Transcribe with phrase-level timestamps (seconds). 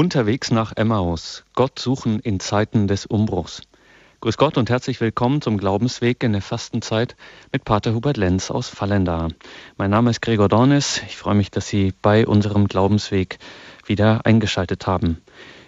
[0.00, 1.44] Unterwegs nach Emmaus.
[1.54, 3.60] Gott suchen in Zeiten des Umbruchs.
[4.22, 7.16] Grüß Gott und herzlich willkommen zum Glaubensweg in der Fastenzeit
[7.52, 9.28] mit Pater Hubert Lenz aus Fallenda.
[9.76, 11.02] Mein Name ist Gregor Dornis.
[11.06, 13.40] Ich freue mich, dass Sie bei unserem Glaubensweg
[13.84, 15.20] wieder eingeschaltet haben.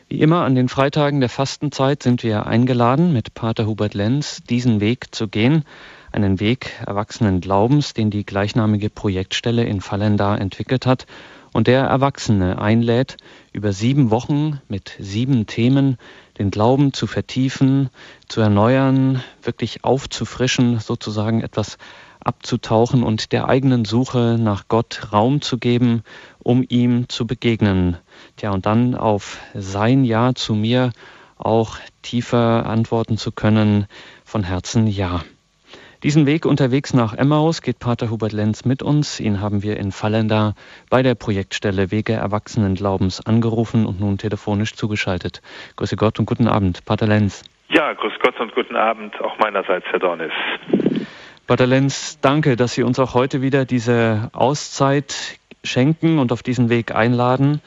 [0.08, 4.80] Wie immer an den Freitagen der Fastenzeit sind wir eingeladen, mit Pater Hubert Lenz diesen
[4.80, 5.64] Weg zu gehen.
[6.10, 11.04] Einen Weg erwachsenen Glaubens, den die gleichnamige Projektstelle in Fallenda entwickelt hat
[11.52, 13.16] und der Erwachsene einlädt,
[13.52, 15.98] über sieben Wochen mit sieben Themen
[16.38, 17.90] den Glauben zu vertiefen,
[18.28, 21.76] zu erneuern, wirklich aufzufrischen, sozusagen etwas
[22.20, 26.02] abzutauchen und der eigenen Suche nach Gott Raum zu geben,
[26.38, 27.96] um ihm zu begegnen.
[28.36, 30.92] Tja, und dann auf sein Ja zu mir
[31.36, 33.86] auch tiefer antworten zu können,
[34.24, 35.22] von Herzen Ja.
[36.02, 39.20] Diesen Weg unterwegs nach Emmaus geht Pater Hubert Lenz mit uns.
[39.20, 40.54] Ihn haben wir in Fallenda
[40.90, 45.42] bei der Projektstelle Wege Erwachsenenglaubens angerufen und nun telefonisch zugeschaltet.
[45.76, 47.44] Grüße Gott und guten Abend, Pater Lenz.
[47.68, 50.32] Ja, grüß Gott und guten Abend auch meinerseits, Herr Dornis.
[51.46, 56.68] Pater Lenz, danke, dass Sie uns auch heute wieder diese Auszeit schenken und auf diesen
[56.68, 57.60] Weg einladen.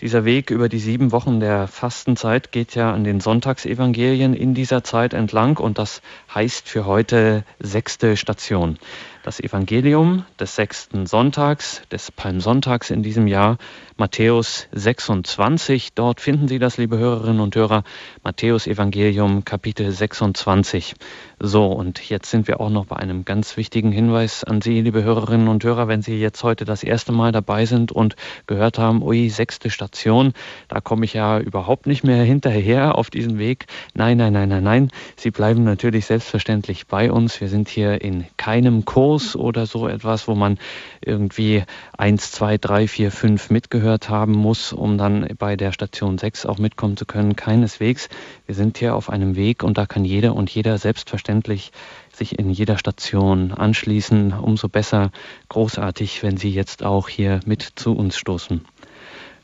[0.00, 4.84] Dieser Weg über die sieben Wochen der Fastenzeit geht ja an den Sonntagsevangelien in dieser
[4.84, 8.78] Zeit entlang und das heißt für heute sechste Station.
[9.24, 13.58] Das Evangelium des sechsten Sonntags, des Palmsonntags in diesem Jahr,
[14.00, 15.92] Matthäus 26.
[15.92, 17.82] Dort finden Sie das, liebe Hörerinnen und Hörer,
[18.22, 20.94] Matthäus Evangelium Kapitel 26.
[21.40, 25.02] So, und jetzt sind wir auch noch bei einem ganz wichtigen Hinweis an Sie, liebe
[25.02, 28.14] Hörerinnen und Hörer, wenn Sie jetzt heute das erste Mal dabei sind und
[28.46, 30.32] gehört haben, ui, sechste Station,
[30.68, 33.66] da komme ich ja überhaupt nicht mehr hinterher auf diesen Weg.
[33.94, 34.90] Nein, nein, nein, nein, nein.
[35.16, 37.40] Sie bleiben natürlich selbstverständlich bei uns.
[37.40, 40.56] Wir sind hier in keinem Kurs oder so etwas, wo man
[41.00, 41.64] irgendwie
[41.96, 46.58] eins, zwei, drei, vier, fünf mitgehört haben muss, um dann bei der Station sechs auch
[46.58, 47.36] mitkommen zu können.
[47.36, 48.08] Keineswegs.
[48.46, 51.72] Wir sind hier auf einem Weg und da kann jeder und jeder selbstverständlich
[52.12, 54.32] sich in jeder Station anschließen.
[54.32, 55.10] Umso besser,
[55.48, 58.60] großartig, wenn Sie jetzt auch hier mit zu uns stoßen.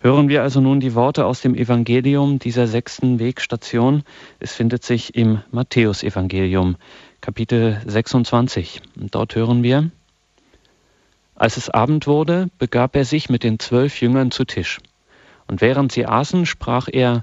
[0.01, 4.03] Hören wir also nun die Worte aus dem Evangelium dieser sechsten Wegstation.
[4.39, 6.77] Es findet sich im Matthäusevangelium,
[7.23, 8.83] Kapitel 26.
[9.01, 9.91] Und dort hören wir,
[11.45, 14.79] als es Abend wurde, begab er sich mit den zwölf Jüngern zu Tisch.
[15.47, 17.23] Und während sie aßen, sprach er,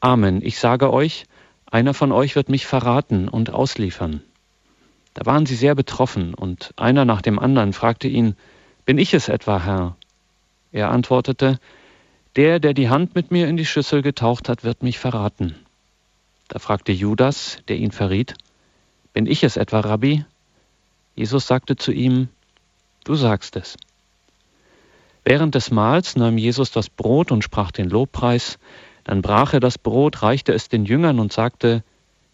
[0.00, 1.26] Amen, ich sage euch,
[1.70, 4.22] einer von euch wird mich verraten und ausliefern.
[5.12, 8.34] Da waren sie sehr betroffen, und einer nach dem anderen fragte ihn,
[8.86, 9.94] Bin ich es etwa, Herr?
[10.72, 11.60] Er antwortete,
[12.36, 15.54] Der, der die Hand mit mir in die Schüssel getaucht hat, wird mich verraten.
[16.48, 18.36] Da fragte Judas, der ihn verriet,
[19.12, 20.24] Bin ich es etwa, Rabbi?
[21.14, 22.30] Jesus sagte zu ihm,
[23.04, 23.76] Du sagst es.
[25.24, 28.58] Während des Mahls nahm Jesus das Brot und sprach den Lobpreis,
[29.04, 31.82] dann brach er das Brot, reichte es den Jüngern und sagte,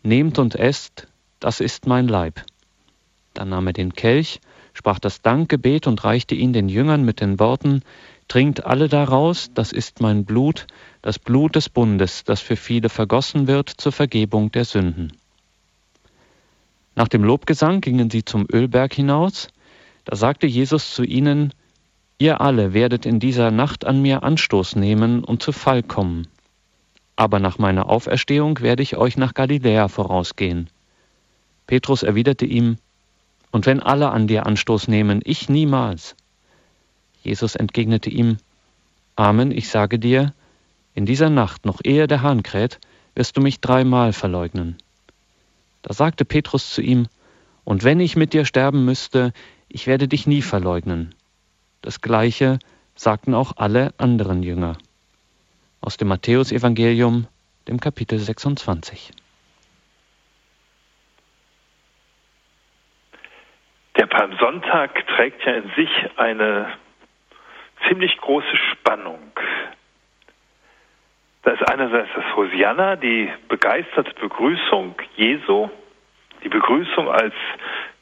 [0.02, 1.08] Nehmt und esst,
[1.40, 2.44] das ist mein Leib.
[3.34, 4.40] Dann nahm er den Kelch,
[4.72, 7.82] sprach das Dankgebet und reichte ihn den Jüngern mit den Worten,
[8.28, 10.66] Trinkt alle daraus, das ist mein Blut,
[11.00, 15.12] das Blut des Bundes, das für viele vergossen wird zur Vergebung der Sünden.
[16.96, 19.48] Nach dem Lobgesang gingen sie zum Ölberg hinaus,
[20.06, 21.52] da sagte Jesus zu ihnen,
[22.18, 26.26] Ihr alle werdet in dieser Nacht an mir Anstoß nehmen und zu Fall kommen
[27.16, 30.68] aber nach meiner Auferstehung werde ich euch nach Galiläa vorausgehen.
[31.66, 32.76] Petrus erwiderte ihm,
[33.50, 36.14] Und wenn alle an dir Anstoß nehmen, ich niemals.
[37.22, 38.36] Jesus entgegnete ihm,
[39.16, 40.34] Amen, ich sage dir,
[40.94, 42.78] in dieser Nacht, noch ehe der Hahn kräht,
[43.14, 44.76] wirst du mich dreimal verleugnen.
[45.80, 47.08] Da sagte Petrus zu ihm,
[47.64, 49.32] Und wenn ich mit dir sterben müsste,
[49.68, 51.14] ich werde dich nie verleugnen.
[51.82, 52.58] Das gleiche
[52.94, 54.76] sagten auch alle anderen Jünger
[55.80, 57.28] aus dem Matthäusevangelium,
[57.68, 59.12] dem Kapitel 26.
[63.96, 66.72] Der Palmsonntag trägt ja in sich eine
[67.88, 69.20] ziemlich große Spannung.
[71.42, 75.70] Da ist einerseits das Hosianna, die begeisterte Begrüßung Jesu,
[76.42, 77.34] die Begrüßung als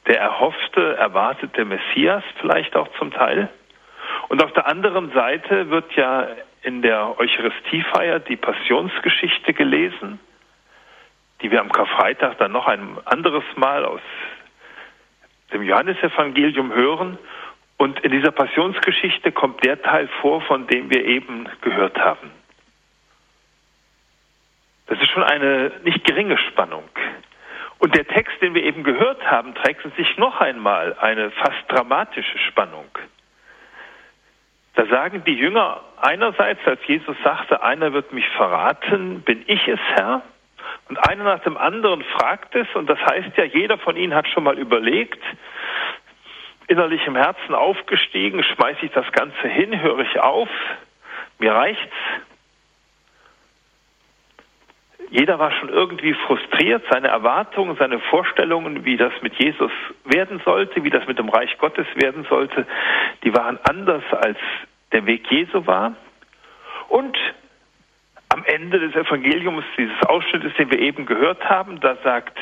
[0.07, 3.49] der erhoffte, erwartete Messias vielleicht auch zum Teil.
[4.29, 6.27] Und auf der anderen Seite wird ja
[6.61, 10.19] in der Eucharistiefeier die Passionsgeschichte gelesen,
[11.41, 14.01] die wir am Karfreitag dann noch ein anderes Mal aus
[15.53, 17.17] dem Johannesevangelium hören.
[17.77, 22.31] Und in dieser Passionsgeschichte kommt der Teil vor, von dem wir eben gehört haben.
[24.87, 26.83] Das ist schon eine nicht geringe Spannung.
[27.79, 31.63] Und der Text, den wir eben gehört haben, trägt in sich noch einmal eine fast
[31.67, 32.87] dramatische Spannung.
[34.75, 39.79] Da sagen die Jünger einerseits, als Jesus sagte, einer wird mich verraten, bin ich es,
[39.95, 40.21] Herr?
[40.89, 44.27] Und einer nach dem anderen fragt es, und das heißt ja, jeder von ihnen hat
[44.27, 45.21] schon mal überlegt,
[46.67, 50.49] innerlich im Herzen aufgestiegen, schmeiße ich das Ganze hin, höre ich auf,
[51.39, 51.95] mir reicht's.
[55.09, 59.71] Jeder war schon irgendwie frustriert, seine Erwartungen, seine Vorstellungen, wie das mit Jesus
[60.03, 62.65] werden sollte, wie das mit dem Reich Gottes werden sollte,
[63.23, 64.37] die waren anders als
[64.91, 65.95] der Weg Jesu war.
[66.89, 67.17] Und
[68.29, 72.37] am Ende des Evangeliums, dieses Ausschnittes, den wir eben gehört haben, da sagt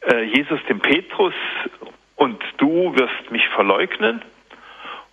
[0.00, 1.34] äh, Jesus dem Petrus,
[2.22, 4.22] und du wirst mich verleugnen.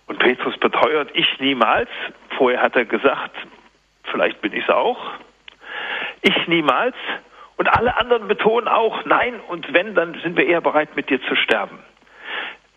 [0.06, 1.88] Und Petrus beteuert, ich niemals.
[2.36, 3.34] Vorher hat er gesagt,
[4.04, 4.98] vielleicht bin ich es auch.
[6.22, 6.96] Ich niemals.
[7.56, 11.20] Und alle anderen betonen auch, nein, und wenn, dann sind wir eher bereit, mit dir
[11.22, 11.78] zu sterben.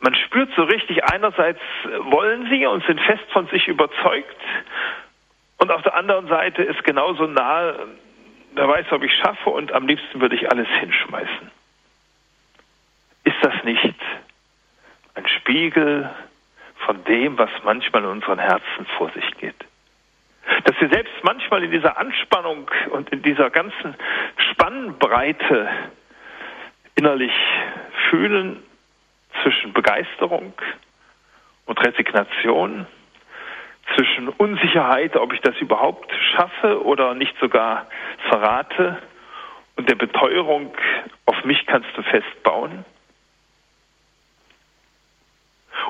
[0.02, 1.62] Man spürt so richtig, einerseits
[2.00, 4.36] wollen sie und sind fest von sich überzeugt,
[5.64, 7.88] und auf der anderen Seite ist genauso nahe,
[8.54, 11.52] wer weiß, ob ich schaffe und am liebsten würde ich alles hinschmeißen.
[13.24, 13.96] Ist das nicht
[15.16, 16.10] ein Spiegel
[16.86, 19.56] von dem, was manchmal in unseren Herzen vor sich geht?
[20.66, 23.96] Dass wir selbst manchmal in dieser Anspannung und in dieser ganzen
[24.52, 25.70] Spannbreite
[26.96, 27.34] innerlich
[28.10, 28.62] fühlen
[29.42, 30.54] zwischen Begeisterung
[31.66, 32.88] und Resignation,
[33.96, 37.88] zwischen Unsicherheit, ob ich das überhaupt schaffe oder nicht sogar
[38.30, 39.02] verrate,
[39.76, 40.74] und der Beteuerung,
[41.26, 42.86] auf mich kannst du festbauen?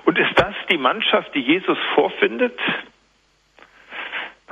[0.05, 2.57] Und ist das die Mannschaft, die Jesus vorfindet,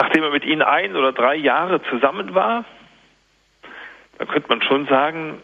[0.01, 2.65] nachdem er mit ihnen ein oder drei Jahre zusammen war?
[4.17, 5.39] Da könnte man schon sagen,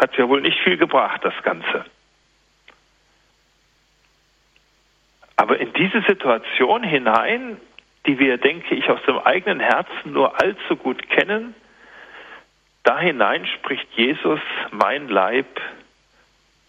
[0.00, 1.84] hat ja wohl nicht viel gebracht, das Ganze.
[5.36, 7.56] Aber in diese Situation hinein,
[8.06, 11.54] die wir, denke ich, aus dem eigenen Herzen nur allzu gut kennen,
[12.82, 14.40] da hinein spricht Jesus,
[14.72, 15.60] mein Leib,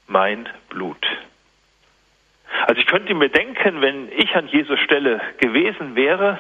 [0.08, 1.08] mein Blut.
[2.68, 6.40] Also ich könnte mir denken, wenn ich an Jesus Stelle gewesen wäre,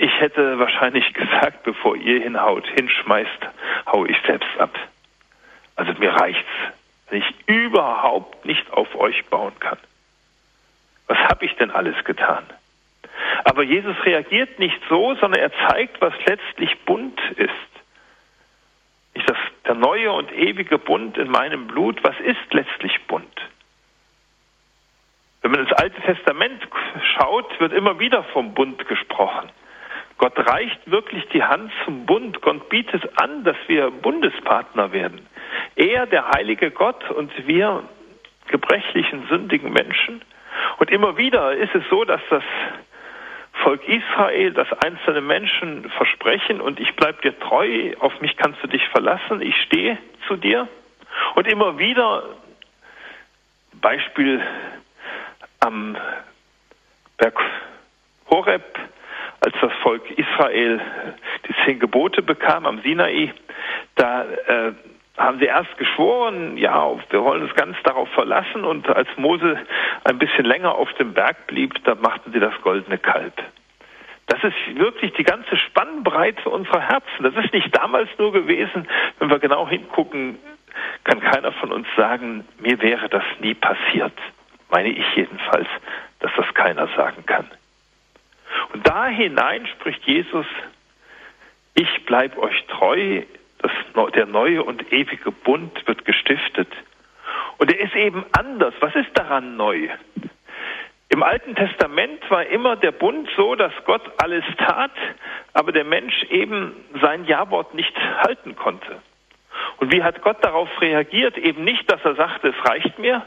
[0.00, 3.48] ich hätte wahrscheinlich gesagt, bevor ihr hinhaut, hinschmeißt,
[3.86, 4.74] hau ich selbst ab.
[5.76, 6.48] Also mir reicht's,
[7.08, 9.78] wenn ich überhaupt nicht auf euch bauen kann.
[11.06, 12.44] Was habe ich denn alles getan?
[13.44, 17.50] Aber Jesus reagiert nicht so, sondern er zeigt, was letztlich Bund ist.
[19.14, 23.26] Nicht das, der neue und ewige Bund in meinem Blut, was ist letztlich Bund?
[25.42, 26.68] Wenn man ins Alte Testament
[27.16, 29.50] schaut, wird immer wieder vom Bund gesprochen.
[30.18, 32.42] Gott reicht wirklich die Hand zum Bund.
[32.42, 35.26] Gott bietet an, dass wir Bundespartner werden.
[35.76, 37.84] Er, der heilige Gott und wir
[38.48, 40.22] gebrechlichen, sündigen Menschen.
[40.78, 42.42] Und immer wieder ist es so, dass das
[43.62, 48.66] Volk Israel, dass einzelne Menschen versprechen und ich bleibe dir treu, auf mich kannst du
[48.66, 50.68] dich verlassen, ich stehe zu dir.
[51.34, 52.24] Und immer wieder,
[53.80, 54.40] Beispiel
[55.60, 55.96] am
[57.16, 57.38] Berg
[58.30, 58.78] Horeb,
[59.40, 60.80] als das Volk Israel
[61.46, 63.32] die zehn Gebote bekam am Sinai,
[63.94, 64.72] da äh,
[65.16, 69.58] haben sie erst geschworen, ja, wir wollen uns ganz darauf verlassen und als Mose
[70.04, 73.34] ein bisschen länger auf dem Berg blieb, da machten sie das goldene Kalb.
[74.26, 77.22] Das ist wirklich die ganze Spannbreite unserer Herzen.
[77.22, 78.86] Das ist nicht damals nur gewesen,
[79.18, 80.38] wenn wir genau hingucken,
[81.04, 84.12] kann keiner von uns sagen, mir wäre das nie passiert.
[84.70, 85.68] Meine ich jedenfalls,
[86.20, 87.50] dass das keiner sagen kann.
[88.72, 90.46] Und da hinein spricht Jesus,
[91.74, 93.22] ich bleibe euch treu,
[93.58, 93.72] das,
[94.14, 96.68] der neue und ewige Bund wird gestiftet.
[97.58, 98.74] Und er ist eben anders.
[98.80, 99.88] Was ist daran neu?
[101.08, 104.92] Im Alten Testament war immer der Bund so, dass Gott alles tat,
[105.54, 109.00] aber der Mensch eben sein Ja-Wort nicht halten konnte.
[109.78, 111.38] Und wie hat Gott darauf reagiert?
[111.38, 113.24] Eben nicht, dass er sagte, es reicht mir,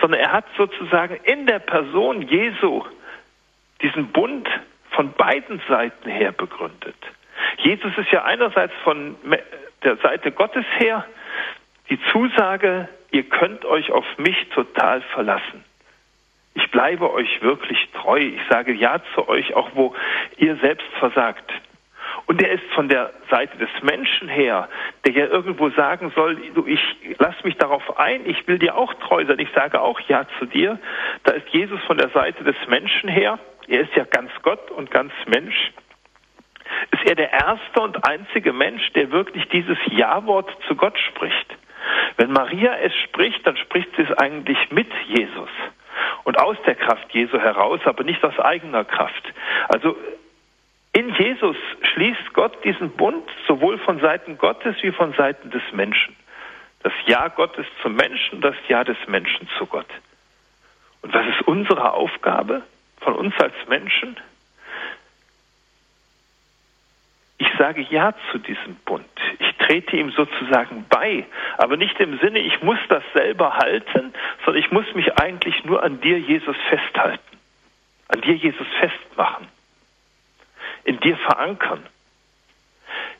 [0.00, 2.84] sondern er hat sozusagen in der Person Jesu
[3.80, 4.48] diesen Bund
[4.92, 6.96] von beiden Seiten her begründet.
[7.58, 9.16] Jesus ist ja einerseits von
[9.84, 11.04] der Seite Gottes her
[11.90, 15.64] die Zusage, ihr könnt euch auf mich total verlassen.
[16.54, 18.18] Ich bleibe euch wirklich treu.
[18.18, 19.94] Ich sage Ja zu euch, auch wo
[20.36, 21.50] ihr selbst versagt.
[22.26, 24.68] Und er ist von der Seite des Menschen her,
[25.04, 26.80] der ja irgendwo sagen soll, du, ich
[27.18, 30.46] lass mich darauf ein, ich will dir auch treu sein, ich sage auch Ja zu
[30.46, 30.78] dir.
[31.24, 33.38] Da ist Jesus von der Seite des Menschen her.
[33.68, 35.72] Er ist ja ganz Gott und ganz Mensch
[36.90, 41.56] ist er der erste und einzige Mensch, der wirklich dieses Ja-Wort zu Gott spricht.
[42.16, 45.50] Wenn Maria es spricht, dann spricht sie es eigentlich mit Jesus.
[46.24, 49.32] und aus der Kraft Jesu heraus, aber nicht aus eigener Kraft.
[49.68, 49.96] Also
[50.92, 51.56] in Jesus
[51.92, 56.14] schließt Gott diesen Bund sowohl von Seiten Gottes wie von Seiten des Menschen.
[56.82, 59.86] Das Ja Gottes zum Menschen, das Ja des Menschen zu Gott.
[61.00, 62.62] Und was ist unsere Aufgabe
[63.04, 64.16] von uns als Menschen?
[67.38, 69.04] Ich sage Ja zu diesem Bund.
[69.40, 71.26] Ich trete ihm sozusagen bei,
[71.58, 74.12] aber nicht im Sinne, ich muss das selber halten,
[74.44, 77.38] sondern ich muss mich eigentlich nur an dir, Jesus, festhalten,
[78.08, 79.48] an dir, Jesus, festmachen,
[80.84, 81.84] in dir verankern.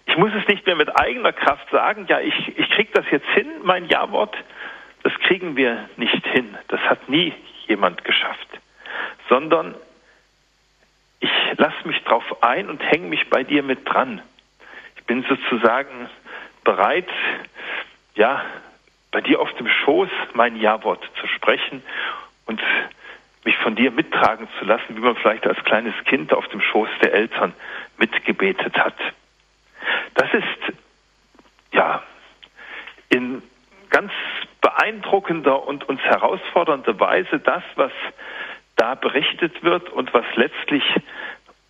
[0.07, 3.29] Ich muss es nicht mehr mit eigener Kraft sagen, ja, ich, ich kriege das jetzt
[3.31, 4.37] hin, mein Ja-Wort.
[5.03, 6.57] Das kriegen wir nicht hin.
[6.69, 7.33] Das hat nie
[7.67, 8.49] jemand geschafft.
[9.29, 9.75] Sondern
[11.21, 14.21] ich lasse mich drauf ein und hänge mich bei dir mit dran.
[14.97, 16.09] Ich bin sozusagen
[16.65, 17.09] bereit,
[18.15, 18.43] ja,
[19.11, 21.83] bei dir auf dem Schoß mein Ja-Wort zu sprechen
[22.47, 22.61] und
[23.45, 26.89] mich von dir mittragen zu lassen, wie man vielleicht als kleines Kind auf dem Schoß
[27.03, 27.53] der Eltern
[27.99, 28.97] mitgebetet hat.
[30.15, 30.77] Das ist
[31.73, 32.03] ja
[33.09, 33.43] in
[33.91, 34.13] ganz
[34.61, 37.93] beeindruckender und uns herausfordernder Weise das, was
[38.83, 40.83] da berichtet wird und was letztlich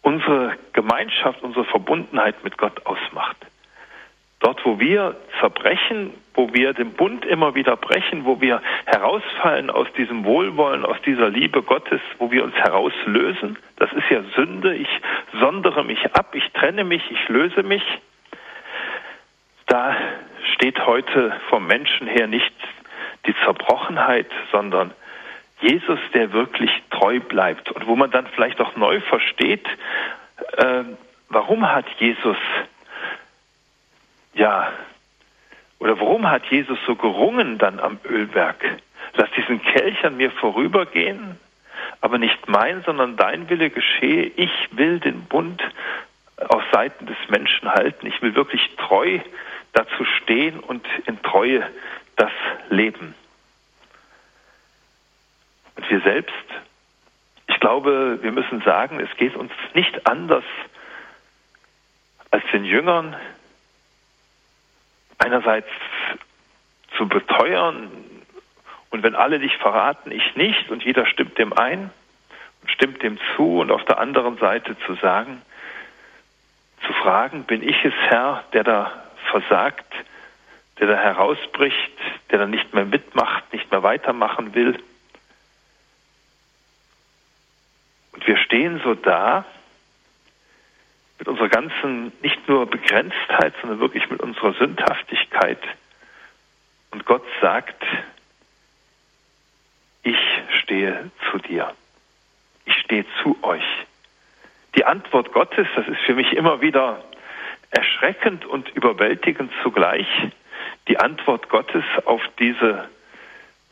[0.01, 3.37] unsere Gemeinschaft, unsere Verbundenheit mit Gott ausmacht.
[4.41, 9.89] Dort, wo wir zerbrechen, wo wir den Bund immer wieder brechen, wo wir herausfallen aus
[9.93, 14.89] diesem Wohlwollen, aus dieser Liebe Gottes, wo wir uns herauslösen, das ist ja Sünde, ich
[15.39, 17.83] sondere mich ab, ich trenne mich, ich löse mich,
[19.67, 19.95] da
[20.55, 22.55] steht heute vom Menschen her nicht
[23.27, 24.93] die Zerbrochenheit, sondern
[25.63, 29.67] Jesus, der wirklich treu bleibt und wo man dann vielleicht auch neu versteht,
[30.57, 30.85] äh,
[31.29, 32.37] warum hat Jesus
[34.35, 34.73] ja
[35.79, 38.57] oder warum hat Jesus so gerungen dann am Ölberg?
[39.15, 41.39] Lass diesen Kelch an mir vorübergehen,
[42.01, 44.31] aber nicht mein, sondern dein Wille geschehe.
[44.37, 45.61] Ich will den Bund
[46.49, 48.07] auf Seiten des Menschen halten.
[48.07, 49.19] Ich will wirklich treu
[49.73, 51.63] dazu stehen und in Treue
[52.17, 52.31] das
[52.71, 53.15] leben.
[55.77, 56.33] Und wir selbst,
[57.49, 60.45] ich glaube, wir müssen sagen, es geht uns nicht anders
[62.31, 63.17] als den Jüngern,
[65.19, 65.69] einerseits
[66.97, 67.91] zu beteuern,
[68.93, 71.91] und wenn alle dich verraten, ich nicht, und jeder stimmt dem ein
[72.61, 75.41] und stimmt dem zu, und auf der anderen Seite zu sagen,
[76.87, 78.93] zu fragen, bin ich es Herr, der da
[79.31, 79.91] versagt,
[80.79, 81.93] der da herausbricht,
[82.31, 84.79] der da nicht mehr mitmacht, nicht mehr weitermachen will?
[88.13, 89.45] Und wir stehen so da
[91.19, 95.61] mit unserer ganzen, nicht nur Begrenztheit, sondern wirklich mit unserer Sündhaftigkeit.
[96.91, 97.83] Und Gott sagt,
[100.03, 100.19] ich
[100.61, 101.73] stehe zu dir.
[102.65, 103.65] Ich stehe zu euch.
[104.75, 107.05] Die Antwort Gottes, das ist für mich immer wieder
[107.71, 110.07] erschreckend und überwältigend zugleich,
[110.89, 112.89] die Antwort Gottes auf diese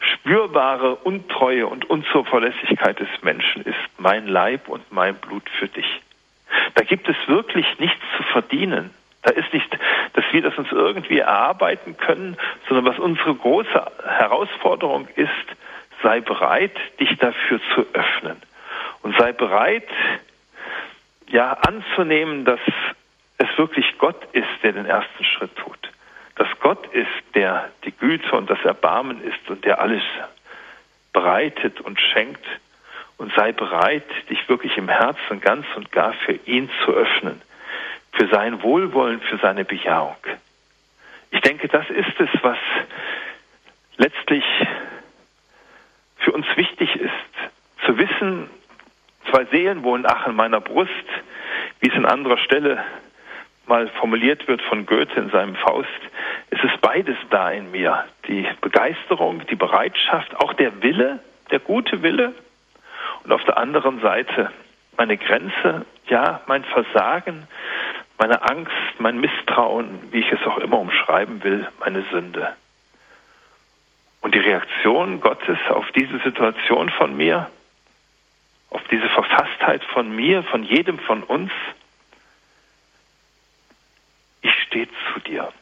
[0.00, 6.00] spürbare Untreue und Unzuverlässigkeit des Menschen ist mein Leib und mein Blut für dich.
[6.74, 8.90] Da gibt es wirklich nichts zu verdienen.
[9.22, 9.68] Da ist nicht,
[10.14, 12.36] dass wir das uns irgendwie erarbeiten können,
[12.68, 15.28] sondern was unsere große Herausforderung ist,
[16.02, 18.40] sei bereit, dich dafür zu öffnen.
[19.02, 19.88] Und sei bereit,
[21.28, 22.60] ja, anzunehmen, dass
[23.36, 25.89] es wirklich Gott ist, der den ersten Schritt tut
[26.40, 30.02] dass Gott ist, der die Güte und das Erbarmen ist und der alles
[31.12, 32.42] bereitet und schenkt.
[33.18, 37.42] Und sei bereit, dich wirklich im Herzen ganz und gar für ihn zu öffnen,
[38.12, 40.16] für sein Wohlwollen, für seine Bejahung.
[41.30, 42.56] Ich denke, das ist es, was
[43.98, 44.44] letztlich
[46.20, 48.48] für uns wichtig ist, zu wissen,
[49.28, 50.90] zwei Seelen wohnen ach in meiner Brust,
[51.80, 52.82] wie es an anderer Stelle
[53.70, 55.88] mal formuliert wird von Goethe in seinem Faust,
[56.50, 58.04] es ist beides da in mir.
[58.26, 62.34] Die Begeisterung, die Bereitschaft, auch der Wille, der gute Wille
[63.24, 64.50] und auf der anderen Seite
[64.98, 67.46] meine Grenze, ja, mein Versagen,
[68.18, 72.48] meine Angst, mein Misstrauen, wie ich es auch immer umschreiben will, meine Sünde.
[74.20, 77.48] Und die Reaktion Gottes auf diese Situation von mir,
[78.70, 81.52] auf diese Verfasstheit von mir, von jedem von uns,
[84.70, 85.52] ich stehe zu dir.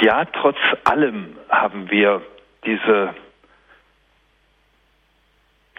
[0.00, 2.22] Ja, trotz allem haben wir
[2.64, 3.14] diese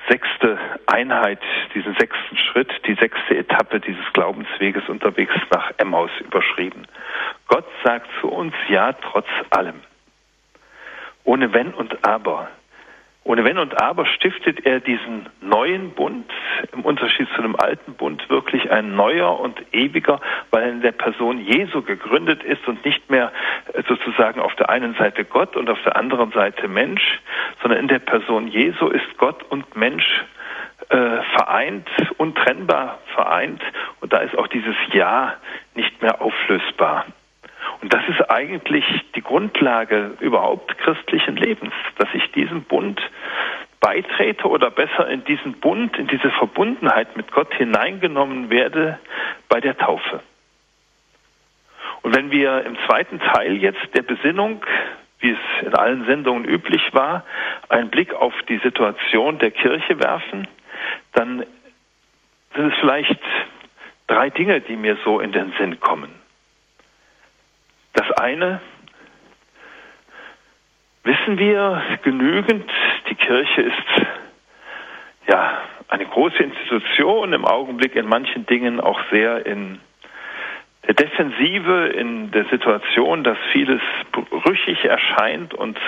[0.08, 1.42] sechste Einheit,
[1.74, 6.88] diesen sechsten Schritt, die sechste Etappe dieses Glaubensweges unterwegs nach Emmaus überschrieben.
[7.48, 9.82] Gott sagt zu uns ja trotz allem.
[11.24, 12.50] Ohne Wenn und Aber.
[13.28, 16.32] Ohne Wenn und Aber stiftet er diesen neuen Bund,
[16.72, 20.94] im Unterschied zu dem alten Bund, wirklich ein neuer und ewiger, weil er in der
[20.94, 23.34] Person Jesu gegründet ist und nicht mehr
[23.74, 27.20] äh, sozusagen auf der einen Seite Gott und auf der anderen Seite Mensch,
[27.62, 30.24] sondern in der Person Jesu ist Gott und Mensch
[30.88, 30.96] äh,
[31.36, 33.62] vereint, untrennbar vereint
[34.00, 35.34] und da ist auch dieses Ja
[35.76, 37.06] nicht mehr auflösbar.
[37.82, 43.00] Und das ist eigentlich die Grundlage überhaupt christlichen Lebens, dass ich diesem Bund
[43.80, 49.00] beitrete oder besser in diesen Bund, in diese Verbundenheit mit Gott hineingenommen werde
[49.50, 50.22] bei der Taufe.
[52.02, 54.66] Und wenn wir im zweiten Teil jetzt der Besinnung,
[55.20, 57.24] wie es in allen Sendungen üblich war,
[57.70, 60.48] einen Blick auf die Situation der Kirche werfen,
[61.14, 61.46] dann
[62.56, 63.20] sind es vielleicht
[64.08, 66.27] drei Dinge, die mir so in den Sinn kommen.
[67.98, 68.62] Das eine,
[71.04, 72.70] wissen wir genügend,
[73.10, 74.06] die Kirche ist
[75.28, 79.80] ja eine große Institution, im Augenblick in manchen Dingen auch sehr in
[80.86, 85.80] der Defensive, in der Situation, dass vieles brüchig erscheint und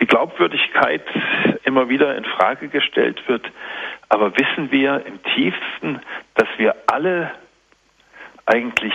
[0.00, 1.04] die Glaubwürdigkeit
[1.62, 3.46] immer wieder in Frage gestellt wird.
[4.08, 6.00] Aber wissen wir im tiefsten,
[6.34, 7.30] dass wir alle
[8.44, 8.94] eigentlich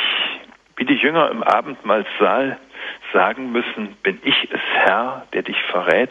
[0.77, 2.57] wie die Jünger im Abendmahlsaal
[3.13, 6.09] sagen müssen, bin ich es Herr, der dich verrät?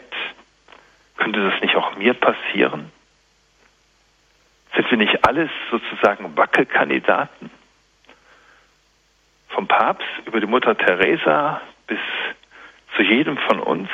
[1.17, 2.91] Könnte das nicht auch mir passieren?
[4.75, 7.49] Sind wir nicht alles sozusagen Wackelkandidaten?
[9.49, 11.99] Vom Papst über die Mutter Teresa bis
[12.95, 13.89] zu jedem von uns,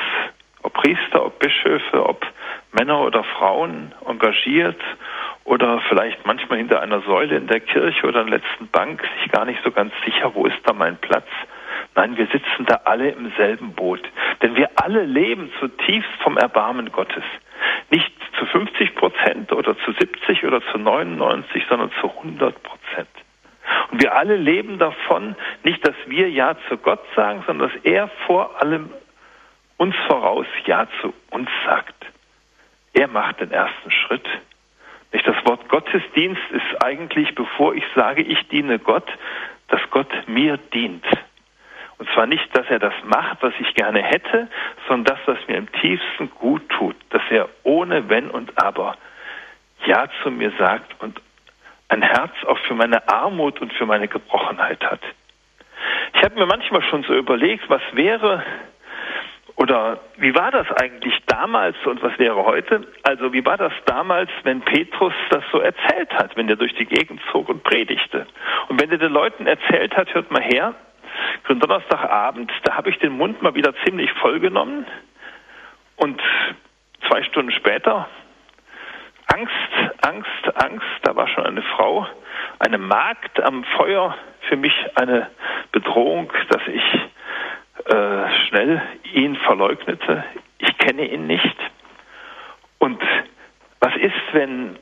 [0.62, 2.26] ob Priester, ob Bischöfe, ob
[2.72, 4.80] Männer oder Frauen engagiert
[5.44, 9.32] oder vielleicht manchmal hinter einer Säule in der Kirche oder in der letzten Bank sich
[9.32, 11.26] gar nicht so ganz sicher, wo ist da mein Platz.
[11.94, 14.00] Nein, wir sitzen da alle im selben Boot.
[14.40, 17.24] Denn wir alle leben zutiefst vom Erbarmen Gottes.
[17.90, 23.08] Nicht zu 50 Prozent oder zu 70 oder zu 99, sondern zu 100 Prozent.
[23.90, 28.08] Und wir alle leben davon, nicht, dass wir Ja zu Gott sagen, sondern dass er
[28.26, 28.90] vor allem
[29.76, 31.94] uns voraus Ja zu uns sagt.
[32.94, 34.26] Er macht den ersten Schritt.
[35.12, 39.06] Nicht das Wort Gottesdienst ist eigentlich, bevor ich sage, ich diene Gott,
[39.68, 41.04] dass Gott mir dient.
[41.98, 44.48] Und zwar nicht, dass er das macht, was ich gerne hätte,
[44.88, 48.96] sondern das, was mir im tiefsten gut tut, dass er ohne Wenn und Aber
[49.86, 51.20] Ja zu mir sagt und
[51.88, 55.00] ein Herz auch für meine Armut und für meine Gebrochenheit hat.
[56.14, 58.42] Ich habe mir manchmal schon so überlegt, was wäre,
[59.56, 62.86] oder wie war das eigentlich damals und was wäre heute?
[63.02, 66.86] Also wie war das damals, wenn Petrus das so erzählt hat, wenn er durch die
[66.86, 68.26] Gegend zog und predigte?
[68.68, 70.74] Und wenn er den Leuten erzählt hat, hört mal her,
[71.44, 74.86] für Donnerstagabend, da habe ich den Mund mal wieder ziemlich voll genommen
[75.96, 76.20] und
[77.08, 78.08] zwei Stunden später
[79.26, 79.52] Angst,
[80.02, 82.06] Angst, Angst, da war schon eine Frau,
[82.58, 84.14] eine Magd am Feuer,
[84.48, 85.30] für mich eine
[85.70, 86.82] Bedrohung, dass ich
[87.86, 88.82] äh, schnell
[89.14, 90.24] ihn verleugnete.
[90.58, 91.56] Ich kenne ihn nicht.
[92.78, 93.02] Und
[93.80, 94.78] was ist, wenn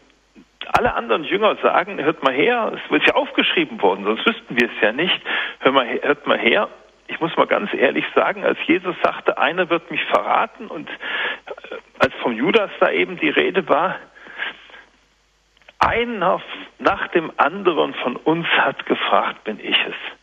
[0.73, 4.69] alle anderen Jünger sagen, hört mal her, es wird ja aufgeschrieben worden, sonst wüssten wir
[4.69, 5.21] es ja nicht,
[5.61, 6.69] hört mal, hört mal her,
[7.09, 11.77] ich muss mal ganz ehrlich sagen, als Jesus sagte, einer wird mich verraten und äh,
[11.99, 13.97] als vom Judas da eben die Rede war,
[15.81, 16.41] einer
[16.79, 20.20] nach dem anderen von uns hat gefragt, bin ich es.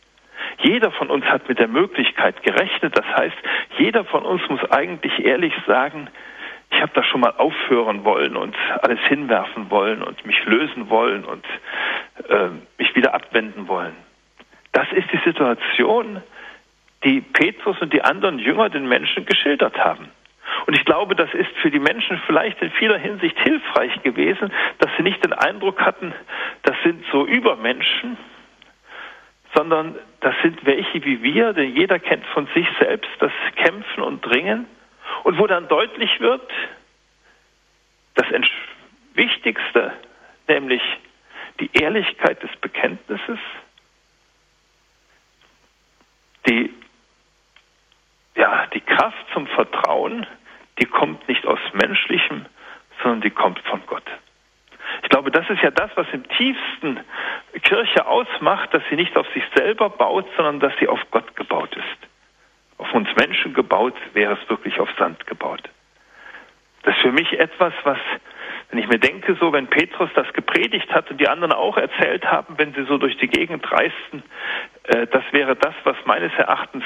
[0.58, 2.96] Jeder von uns hat mit der Möglichkeit gerechnet.
[2.96, 3.36] Das heißt,
[3.78, 6.08] jeder von uns muss eigentlich ehrlich sagen,
[6.70, 11.24] ich habe da schon mal aufhören wollen und alles hinwerfen wollen und mich lösen wollen
[11.24, 11.44] und
[12.28, 13.94] äh, mich wieder abwenden wollen.
[14.72, 16.22] Das ist die Situation,
[17.04, 20.10] die Petrus und die anderen Jünger den Menschen geschildert haben.
[20.66, 24.90] Und ich glaube, das ist für die Menschen vielleicht in vieler Hinsicht hilfreich gewesen, dass
[24.96, 26.12] sie nicht den Eindruck hatten,
[26.62, 28.16] das sind so Übermenschen,
[29.54, 34.24] sondern das sind welche wie wir, denn jeder kennt von sich selbst das Kämpfen und
[34.24, 34.66] Dringen
[35.24, 36.50] und wo dann deutlich wird,
[38.14, 38.26] das
[39.14, 39.92] Wichtigste,
[40.46, 40.82] nämlich
[41.60, 43.38] die Ehrlichkeit des Bekenntnisses,
[46.46, 46.72] die,
[48.36, 50.26] ja, die Kraft zum Vertrauen,
[50.78, 52.46] die kommt nicht aus menschlichem,
[53.02, 54.04] sondern die kommt von Gott.
[55.02, 57.00] Ich glaube, das ist ja das, was im tiefsten
[57.62, 61.74] Kirche ausmacht, dass sie nicht auf sich selber baut, sondern dass sie auf Gott gebaut
[61.76, 62.08] ist.
[62.78, 65.62] auf uns Menschen gebaut, wäre es wirklich auf Sand gebaut.
[66.84, 67.98] Das ist für mich etwas, was,
[68.70, 72.24] wenn ich mir denke, so, wenn Petrus das gepredigt hat und die anderen auch erzählt
[72.30, 74.22] haben, wenn sie so durch die Gegend reisten,
[74.84, 76.84] äh, das wäre das, was meines Erachtens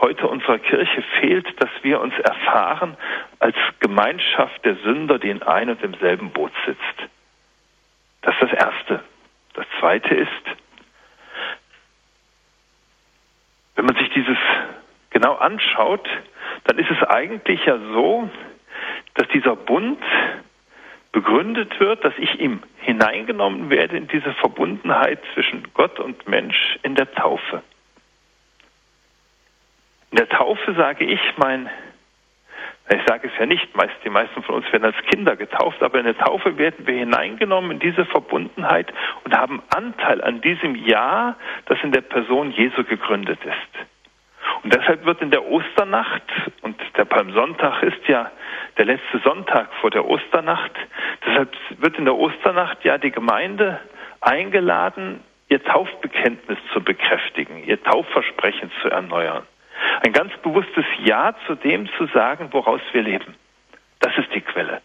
[0.00, 2.96] heute unserer Kirche fehlt, dass wir uns erfahren
[3.40, 7.10] als Gemeinschaft der Sünder, die in ein und demselben Boot sitzt.
[8.22, 9.04] Das ist das Erste.
[9.54, 10.28] Das Zweite ist,
[13.74, 14.38] wenn man sich dieses
[15.10, 16.08] genau anschaut,
[16.64, 18.30] dann ist es eigentlich ja so,
[19.14, 20.02] dass dieser Bund
[21.12, 26.94] begründet wird, dass ich ihm hineingenommen werde in diese Verbundenheit zwischen Gott und Mensch in
[26.94, 27.62] der Taufe.
[30.10, 31.68] In der Taufe sage ich mein,
[32.90, 35.98] ich sage es ja nicht, meist, die meisten von uns werden als Kinder getauft, aber
[35.98, 38.92] in der Taufe werden wir hineingenommen in diese Verbundenheit
[39.24, 43.86] und haben Anteil an diesem Ja, das in der Person Jesu gegründet ist.
[44.62, 46.22] Und deshalb wird in der Osternacht,
[46.62, 48.30] und der Palmsonntag ist ja
[48.76, 50.72] der letzte Sonntag vor der Osternacht,
[51.24, 53.80] deshalb wird in der Osternacht ja die Gemeinde
[54.20, 59.44] eingeladen, ihr Taufbekenntnis zu bekräftigen, ihr Taufversprechen zu erneuern.
[60.04, 63.34] Ein ganz bewusstes Ja zu dem zu sagen, woraus wir leben.
[64.00, 64.82] Das ist die Quelle.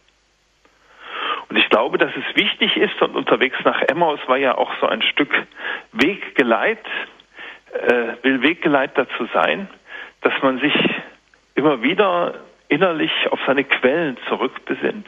[1.50, 4.88] Und ich glaube, dass es wichtig ist, und unterwegs nach Emmaus war ja auch so
[4.88, 5.32] ein Stück
[5.94, 6.86] Weggeleit,
[7.74, 9.68] äh, will Weggeleit dazu sein,
[10.22, 10.74] dass man sich
[11.56, 12.36] immer wieder
[12.68, 15.08] innerlich auf seine Quellen zurückbesinnt.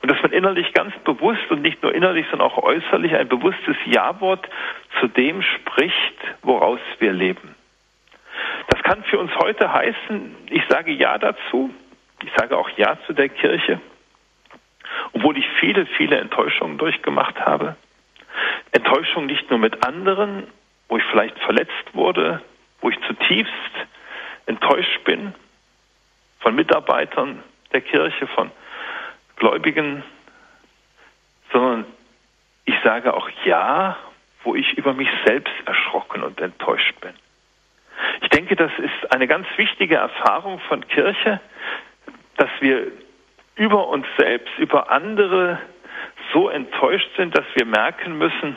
[0.00, 3.76] Und dass man innerlich ganz bewusst und nicht nur innerlich, sondern auch äußerlich ein bewusstes
[3.86, 4.48] Ja-Wort
[5.00, 7.54] zu dem spricht, woraus wir leben.
[8.68, 11.74] Das kann für uns heute heißen, ich sage Ja dazu,
[12.22, 13.80] ich sage auch Ja zu der Kirche,
[15.12, 17.76] obwohl ich viele, viele Enttäuschungen durchgemacht habe.
[18.72, 20.46] Enttäuschung nicht nur mit anderen,
[20.88, 22.40] wo ich vielleicht verletzt wurde,
[22.80, 23.52] wo ich zutiefst
[24.46, 25.34] enttäuscht bin
[26.40, 27.42] von Mitarbeitern
[27.72, 28.50] der Kirche, von
[29.36, 30.02] Gläubigen,
[31.52, 31.86] sondern
[32.64, 33.96] ich sage auch Ja,
[34.44, 37.14] wo ich über mich selbst erschrocken und enttäuscht bin.
[38.22, 41.40] Ich denke, das ist eine ganz wichtige Erfahrung von Kirche,
[42.36, 42.86] dass wir
[43.56, 45.60] über uns selbst, über andere
[46.32, 48.56] so enttäuscht sind, dass wir merken müssen,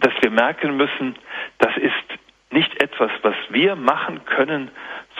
[0.00, 1.16] dass wir merken müssen,
[1.58, 1.94] das ist
[2.50, 4.70] nicht etwas, was wir machen können,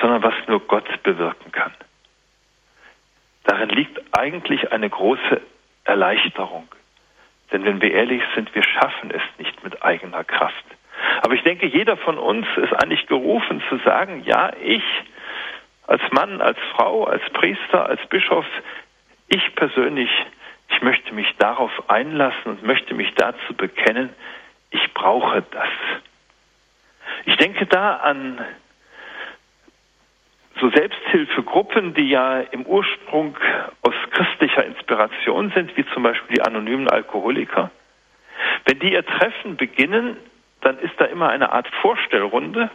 [0.01, 1.73] sondern was nur Gott bewirken kann.
[3.45, 5.41] Darin liegt eigentlich eine große
[5.85, 6.69] Erleichterung.
[7.53, 10.65] Denn wenn wir ehrlich sind, wir schaffen es nicht mit eigener Kraft.
[11.23, 14.83] Aber ich denke, jeder von uns ist eigentlich gerufen zu sagen, ja, ich
[15.87, 18.45] als Mann, als Frau, als Priester, als Bischof,
[19.29, 20.11] ich persönlich,
[20.69, 24.11] ich möchte mich darauf einlassen und möchte mich dazu bekennen,
[24.71, 25.69] ich brauche das.
[27.25, 28.45] Ich denke da an
[30.61, 33.37] so Selbsthilfegruppen, die ja im Ursprung
[33.83, 37.71] aus christlicher Inspiration sind, wie zum Beispiel die anonymen Alkoholiker.
[38.65, 40.17] Wenn die ihr Treffen beginnen,
[40.61, 42.71] dann ist da immer eine Art Vorstellrunde,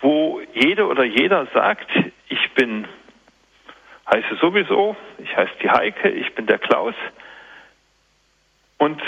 [0.00, 1.88] wo jede oder jeder sagt,
[2.28, 2.86] ich bin
[4.12, 6.94] heiße sowieso, ich heiße die Heike, ich bin der Klaus
[8.78, 9.02] und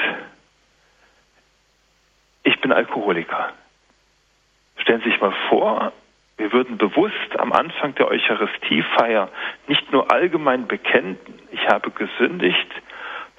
[2.43, 3.53] ich bin Alkoholiker.
[4.79, 5.93] Stellen Sie sich mal vor,
[6.37, 9.29] wir würden bewusst am Anfang der Eucharistiefeier
[9.69, 11.19] nicht nur allgemein bekennen,
[11.53, 12.69] ich habe gesündigt,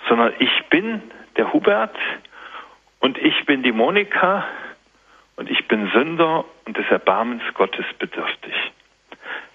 [0.08, 1.02] sondern ich bin
[1.36, 1.96] der Hubert
[3.02, 4.46] und ich bin die Monika
[5.36, 8.54] und ich bin Sünder und des Erbarmens Gottes bedürftig.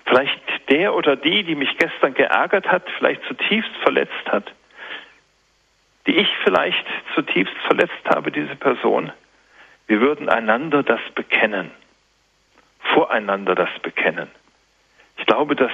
[0.05, 4.53] Vielleicht der oder die, die mich gestern geärgert hat, vielleicht zutiefst verletzt hat,
[6.07, 9.13] die ich vielleicht zutiefst verletzt habe, diese Person,
[9.87, 11.71] wir würden einander das bekennen,
[12.95, 14.29] voreinander das bekennen.
[15.19, 15.73] Ich glaube, das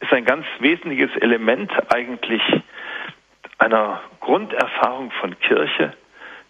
[0.00, 2.42] ist ein ganz wesentliches Element eigentlich
[3.58, 5.94] einer Grunderfahrung von Kirche,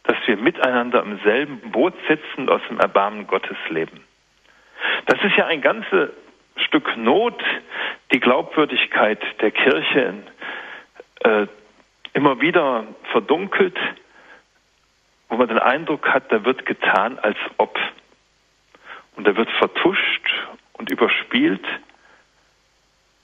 [0.09, 4.01] dass wir miteinander im selben Boot sitzen und aus dem Erbarmen Gottes leben.
[5.05, 6.11] Das ist ja ein ganzes
[6.57, 7.43] Stück Not,
[8.11, 10.15] die Glaubwürdigkeit der Kirche
[11.21, 11.47] äh,
[12.15, 13.77] immer wieder verdunkelt,
[15.29, 17.79] wo man den Eindruck hat, da wird getan, als ob.
[19.15, 20.33] Und da wird vertuscht
[20.73, 21.65] und überspielt,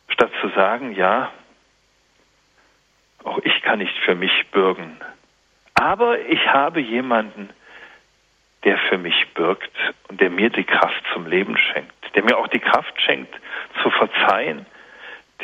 [0.08, 1.32] statt zu sagen, ja,
[3.24, 5.00] auch ich kann nicht für mich bürgen.
[5.74, 7.50] Aber ich habe jemanden,
[8.64, 9.76] der für mich bürgt
[10.08, 13.34] und der mir die Kraft zum Leben schenkt, der mir auch die Kraft schenkt
[13.82, 14.66] zu verzeihen,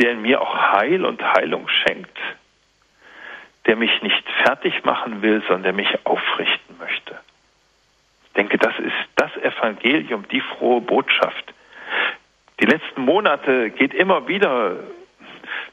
[0.01, 2.17] der mir auch Heil und Heilung schenkt,
[3.67, 7.19] der mich nicht fertig machen will, sondern der mich aufrichten möchte.
[8.27, 11.53] Ich denke, das ist das Evangelium, die frohe Botschaft,
[12.61, 14.77] Die letzten Monate geht immer wieder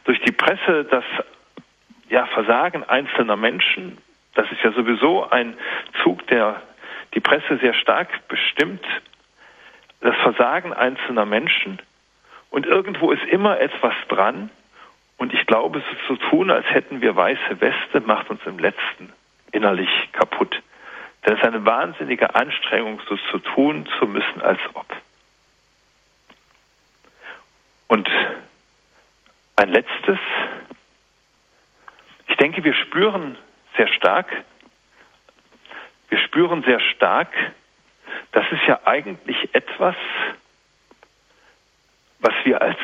[0.06, 1.04] durch die Presse das
[2.10, 3.98] ja, Versagen einzelner Menschen.
[4.38, 5.58] Das ist ja sowieso ein
[6.04, 6.62] Zug, der
[7.16, 8.86] die Presse sehr stark bestimmt.
[10.00, 11.82] Das Versagen einzelner Menschen.
[12.52, 14.52] Und irgendwo ist immer etwas dran.
[15.18, 19.12] Und ich glaube, so zu tun, als hätten wir weiße Weste, macht uns im letzten
[19.52, 20.62] innerlich kaputt.
[21.24, 24.86] Es ist eine wahnsinnige Anstrengung, so zu tun zu müssen, als ob.
[27.88, 28.08] Und
[29.56, 30.20] ein letztes.
[32.28, 33.36] Ich denke, wir spüren
[33.78, 34.28] sehr stark,
[36.10, 37.30] wir spüren sehr stark,
[38.32, 39.96] das ist ja eigentlich etwas,
[42.20, 42.78] was wir als,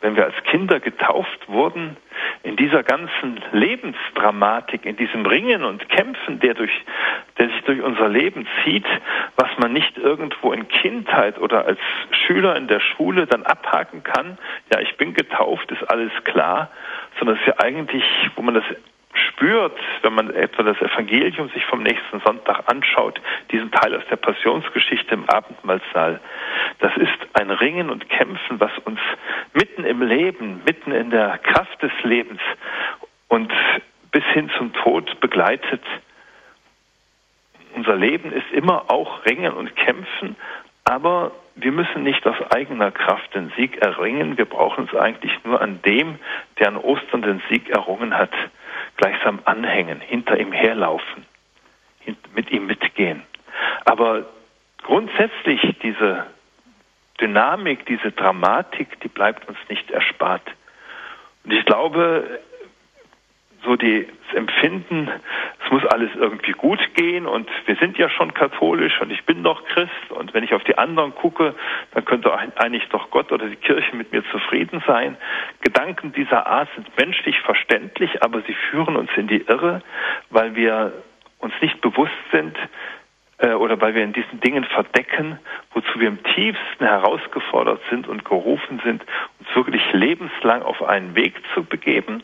[0.00, 1.96] wenn wir als Kinder getauft wurden,
[2.42, 6.72] in dieser ganzen Lebensdramatik, in diesem Ringen und Kämpfen, der, durch,
[7.38, 8.86] der sich durch unser Leben zieht,
[9.36, 11.78] was man nicht irgendwo in Kindheit oder als
[12.26, 14.38] Schüler in der Schule dann abhaken kann,
[14.72, 16.70] ja, ich bin getauft, ist alles klar,
[17.18, 18.04] sondern es ist ja eigentlich,
[18.36, 18.64] wo man das
[19.14, 23.20] spürt, wenn man etwa das Evangelium sich vom nächsten Sonntag anschaut,
[23.50, 26.20] diesen Teil aus der Passionsgeschichte im Abendmahlsaal,
[26.78, 29.00] das ist ein Ringen und Kämpfen, was uns
[29.52, 32.40] mitten im Leben, mitten in der Kraft des Lebens
[33.28, 33.52] und
[34.12, 35.82] bis hin zum Tod begleitet.
[37.74, 40.36] Unser Leben ist immer auch Ringen und Kämpfen,
[40.84, 44.38] aber wir müssen nicht aus eigener Kraft den Sieg erringen.
[44.38, 46.18] Wir brauchen es eigentlich nur an dem,
[46.58, 48.32] der an Ostern den Sieg errungen hat,
[49.00, 51.24] gleichsam anhängen, hinter ihm herlaufen,
[52.34, 53.22] mit ihm mitgehen.
[53.84, 54.26] Aber
[54.82, 56.26] grundsätzlich diese
[57.20, 60.42] Dynamik, diese Dramatik, die bleibt uns nicht erspart.
[61.44, 62.40] Und ich glaube,
[63.64, 65.08] so das Empfinden,
[65.64, 69.42] es muss alles irgendwie gut gehen und wir sind ja schon katholisch und ich bin
[69.42, 71.54] doch Christ und wenn ich auf die anderen gucke,
[71.92, 75.16] dann könnte eigentlich doch Gott oder die Kirche mit mir zufrieden sein.
[75.60, 79.82] Gedanken dieser Art sind menschlich verständlich, aber sie führen uns in die Irre,
[80.30, 80.92] weil wir
[81.38, 82.56] uns nicht bewusst sind,
[83.40, 85.38] äh, oder weil wir in diesen Dingen verdecken,
[85.72, 89.04] wozu wir im tiefsten herausgefordert sind und gerufen sind,
[89.38, 92.22] uns wirklich lebenslang auf einen Weg zu begeben,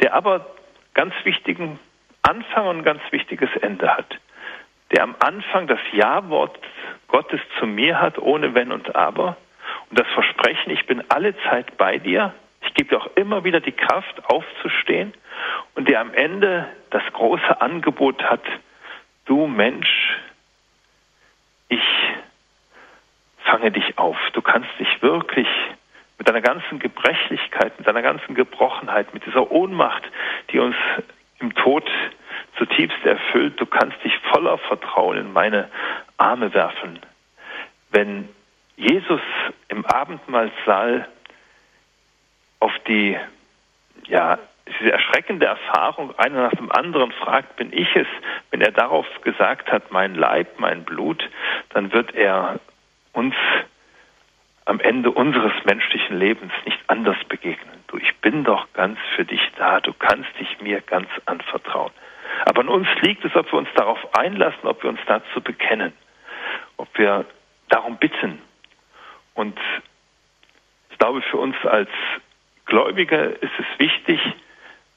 [0.00, 0.46] der aber
[0.94, 1.78] ganz wichtigen
[2.22, 4.18] Anfang und ein ganz wichtiges Ende hat.
[4.92, 6.58] Der am Anfang das Ja-Wort
[7.08, 9.36] Gottes zu mir hat, ohne Wenn und Aber.
[9.90, 12.34] Und das Versprechen, ich bin alle Zeit bei dir.
[12.62, 15.12] Ich gebe dir auch immer wieder die Kraft, aufzustehen.
[15.74, 18.42] Und der am Ende das große Angebot hat,
[19.26, 20.18] du Mensch,
[21.68, 21.82] ich
[23.44, 24.16] fange dich auf.
[24.32, 25.48] Du kannst dich wirklich
[26.18, 30.02] mit deiner ganzen Gebrechlichkeit, mit deiner ganzen Gebrochenheit, mit dieser Ohnmacht,
[30.50, 30.76] die uns
[31.40, 31.88] im Tod
[32.56, 35.68] zutiefst erfüllt, du kannst dich voller Vertrauen in meine
[36.16, 37.00] Arme werfen.
[37.90, 38.28] Wenn
[38.76, 39.20] Jesus
[39.68, 41.08] im Abendmahlsaal
[42.60, 43.18] auf die,
[44.06, 48.06] ja, diese erschreckende Erfahrung einer nach dem anderen fragt, bin ich es,
[48.50, 51.28] wenn er darauf gesagt hat, mein Leib, mein Blut,
[51.70, 52.60] dann wird er
[53.12, 53.34] uns
[54.66, 57.84] am Ende unseres menschlichen Lebens nicht anders begegnen.
[57.88, 61.92] Du, ich bin doch ganz für dich da, du kannst dich mir ganz anvertrauen.
[62.46, 65.92] Aber an uns liegt es, ob wir uns darauf einlassen, ob wir uns dazu bekennen,
[66.76, 67.26] ob wir
[67.68, 68.40] darum bitten.
[69.34, 69.58] Und
[70.90, 71.90] ich glaube, für uns als
[72.66, 74.20] Gläubige ist es wichtig,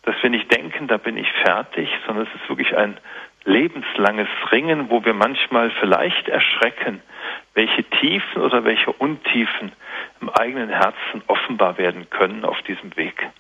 [0.04, 2.98] dass wir nicht denken, da bin ich fertig, sondern es ist wirklich ein
[3.44, 7.02] lebenslanges Ringen, wo wir manchmal vielleicht erschrecken,
[7.58, 9.72] welche Tiefen oder welche Untiefen
[10.22, 13.32] im eigenen Herzen offenbar werden können auf diesem Weg.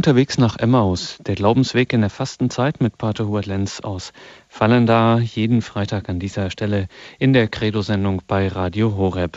[0.00, 4.14] Unterwegs nach Emmaus, der Glaubensweg in der Fastenzeit mit Pater Hubert Lenz aus
[4.48, 9.36] Fallenda, jeden Freitag an dieser Stelle in der Credo-Sendung bei Radio Horeb.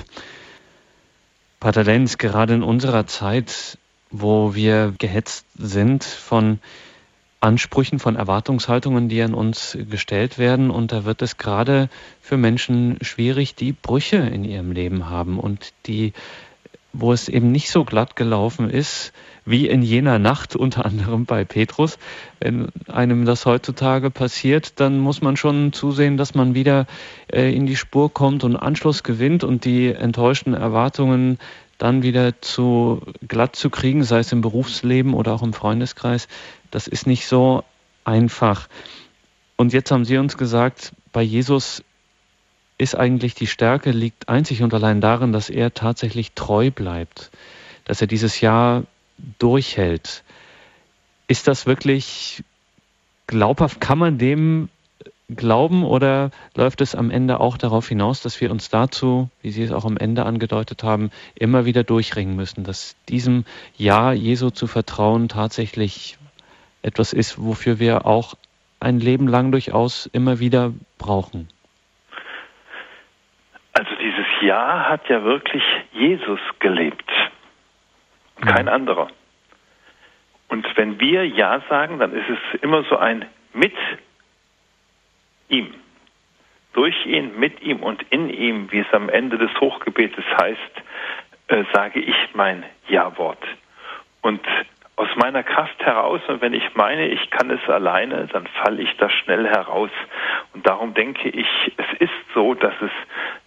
[1.60, 3.78] Pater Lenz, gerade in unserer Zeit,
[4.10, 6.60] wo wir gehetzt sind von
[7.41, 10.71] Ansprüchen, von Erwartungshaltungen, die an uns gestellt werden.
[10.71, 11.89] Und da wird es gerade
[12.21, 16.13] für Menschen schwierig, die Brüche in ihrem Leben haben und die,
[16.93, 19.12] wo es eben nicht so glatt gelaufen ist,
[19.45, 21.97] wie in jener Nacht, unter anderem bei Petrus.
[22.39, 26.86] Wenn einem das heutzutage passiert, dann muss man schon zusehen, dass man wieder
[27.32, 31.39] äh, in die Spur kommt und Anschluss gewinnt und die enttäuschten Erwartungen
[31.79, 36.27] dann wieder zu glatt zu kriegen, sei es im Berufsleben oder auch im Freundeskreis.
[36.71, 37.63] Das ist nicht so
[38.06, 38.69] einfach.
[39.58, 41.84] Und jetzt haben Sie uns gesagt, bei Jesus
[42.84, 47.32] ist eigentlich die Stärke, liegt einzig und allein darin, dass er tatsächlich treu bleibt,
[47.86, 48.84] dass er dieses Jahr
[49.39, 50.24] durchhält.
[51.28, 52.43] Ist das wirklich
[53.28, 53.80] glaubhaft?
[53.80, 54.69] Kann man dem
[55.30, 59.63] glauben oder läuft es am Ende auch darauf hinaus, dass wir uns dazu, wie Sie
[59.63, 63.46] es auch am Ende angedeutet haben, immer wieder durchringen müssen, dass diesem
[63.78, 66.17] Ja Jesu zu vertrauen tatsächlich
[66.82, 68.36] etwas ist, wofür wir auch
[68.80, 71.48] ein Leben lang durchaus immer wieder brauchen?
[73.73, 77.09] Also dieses Ja hat ja wirklich Jesus gelebt,
[78.41, 78.71] kein mhm.
[78.71, 79.07] anderer.
[80.47, 83.73] Und wenn wir Ja sagen, dann ist es immer so ein mit
[85.49, 85.73] ihm,
[86.73, 90.83] durch ihn, mit ihm und in ihm, wie es am Ende des Hochgebetes heißt,
[91.47, 93.43] äh, sage ich mein Ja-Wort.
[94.21, 94.41] Und
[94.95, 98.95] aus meiner Kraft heraus und wenn ich meine, ich kann es alleine, dann falle ich
[98.97, 99.89] da schnell heraus.
[100.53, 102.91] Und darum denke ich, es ist so, dass es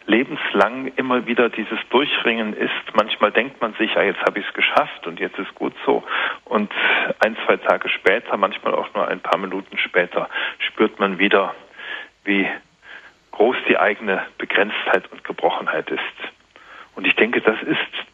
[0.07, 2.95] lebenslang immer wieder dieses Durchringen ist.
[2.95, 6.05] Manchmal denkt man sich, ja, jetzt habe ich es geschafft und jetzt ist gut so.
[6.45, 6.73] Und
[7.21, 11.55] ein, zwei Tage später, manchmal auch nur ein paar Minuten später, spürt man wieder,
[12.25, 12.49] wie
[13.33, 16.01] groß die eigene Begrenztheit und Gebrochenheit ist.
[16.95, 18.07] Und ich denke, das ist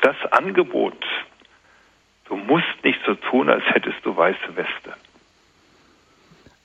[0.00, 1.04] das Angebot,
[2.30, 4.94] Du musst nicht so tun, als hättest du weiße Weste.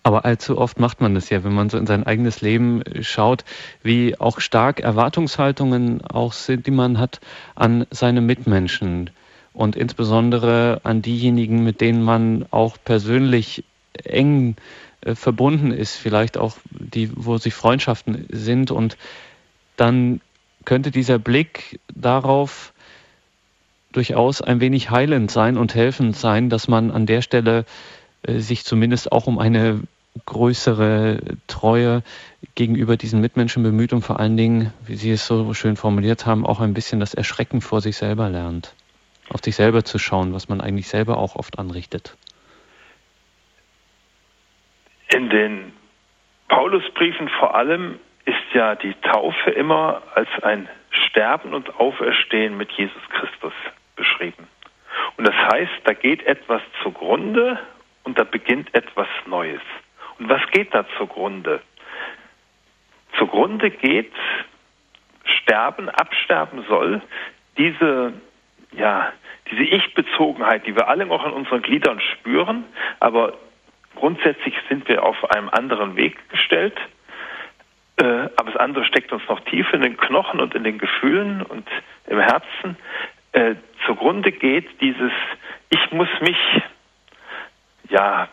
[0.06, 3.44] Aber allzu oft macht man das ja, wenn man so in sein eigenes Leben schaut,
[3.82, 7.22] wie auch stark Erwartungshaltungen auch sind, die man hat
[7.56, 9.10] an seine Mitmenschen.
[9.52, 13.64] Und insbesondere an diejenigen, mit denen man auch persönlich
[14.04, 14.58] eng
[15.02, 18.70] äh, verbunden ist, vielleicht auch die, wo sie Freundschaften sind.
[18.70, 18.98] Und
[19.76, 20.22] dann
[20.66, 22.74] könnte dieser Blick darauf
[23.92, 27.66] durchaus ein wenig heilend sein und helfend sein, dass man an der Stelle
[28.22, 29.82] äh, sich zumindest auch um eine
[30.26, 32.04] größere Treue
[32.56, 36.46] gegenüber diesen Mitmenschen bemüht und vor allen Dingen, wie Sie es so schön formuliert haben,
[36.46, 38.74] auch ein bisschen das Erschrecken vor sich selber lernt.
[39.30, 42.16] Auf sich selber zu schauen, was man eigentlich selber auch oft anrichtet.
[45.10, 45.74] In den
[46.48, 53.02] Paulusbriefen vor allem ist ja die Taufe immer als ein Sterben und Auferstehen mit Jesus
[53.10, 53.54] Christus
[53.96, 54.48] beschrieben.
[55.18, 57.60] Und das heißt, da geht etwas zugrunde
[58.04, 59.62] und da beginnt etwas Neues.
[60.20, 61.62] Und was geht da zugrunde?
[63.18, 64.12] Zugrunde geht
[65.24, 67.02] sterben, absterben soll
[67.58, 68.14] diese,
[68.74, 69.14] ja,
[69.50, 72.66] diese Ich-Bezogenheit, die wir alle noch in unseren Gliedern spüren,
[73.00, 73.34] aber
[73.96, 76.78] grundsätzlich sind wir auf einem anderen Weg gestellt.
[77.98, 78.04] Äh,
[78.36, 81.68] aber das andere steckt uns noch tief in den Knochen und in den Gefühlen und
[82.08, 82.78] im Herzen
[83.32, 85.12] äh, zugrunde geht, dieses
[85.70, 86.38] Ich muss mich,
[87.90, 88.28] ja,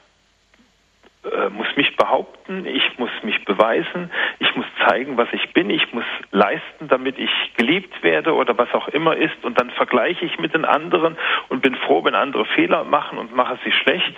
[1.24, 5.92] äh, muss mich behaupten, ich muss mich beweisen, ich muss zeigen, was ich bin, ich
[5.92, 10.38] muss leisten, damit ich geliebt werde oder was auch immer ist und dann vergleiche ich
[10.38, 11.16] mit den anderen
[11.48, 14.14] und bin froh, wenn andere Fehler machen und mache sie schlecht.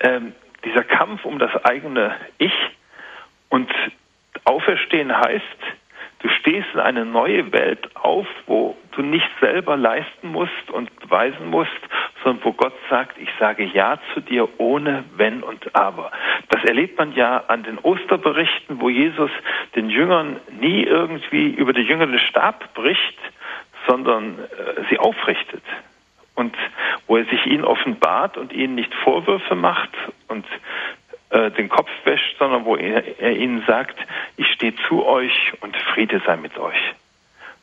[0.00, 2.54] Ähm, dieser Kampf um das eigene Ich
[3.48, 3.70] und
[4.44, 5.42] Auferstehen heißt,
[6.26, 11.50] Du stehst in eine neue Welt auf, wo du nicht selber leisten musst und beweisen
[11.50, 11.70] musst,
[12.24, 16.10] sondern wo Gott sagt, ich sage Ja zu dir ohne Wenn und Aber.
[16.48, 19.30] Das erlebt man ja an den Osterberichten, wo Jesus
[19.76, 23.18] den Jüngern nie irgendwie über die Jünger den Stab bricht,
[23.86, 25.62] sondern äh, sie aufrichtet.
[26.34, 26.56] Und
[27.06, 29.92] wo er sich ihnen offenbart und ihnen nicht Vorwürfe macht
[30.26, 30.44] und
[31.30, 33.98] äh, den Kopf wäscht, sondern wo er, er ihnen sagt,
[34.36, 36.94] ich stehe zu euch und Friede sei mit euch.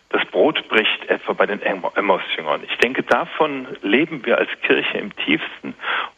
[0.09, 2.61] Das Brot bricht etwa bei den Emmaus-Jüngern.
[2.69, 5.73] Ich denke, davon leben wir als Kirche im tiefsten.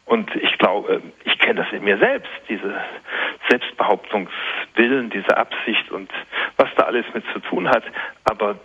[0.06, 2.76] Und ich glaube, ich kenne das in mir selbst, diese
[3.48, 6.12] Selbstbehauptungswillen, diese Absicht und
[6.58, 7.84] was da alles mit zu tun hat.
[8.26, 8.60] Aber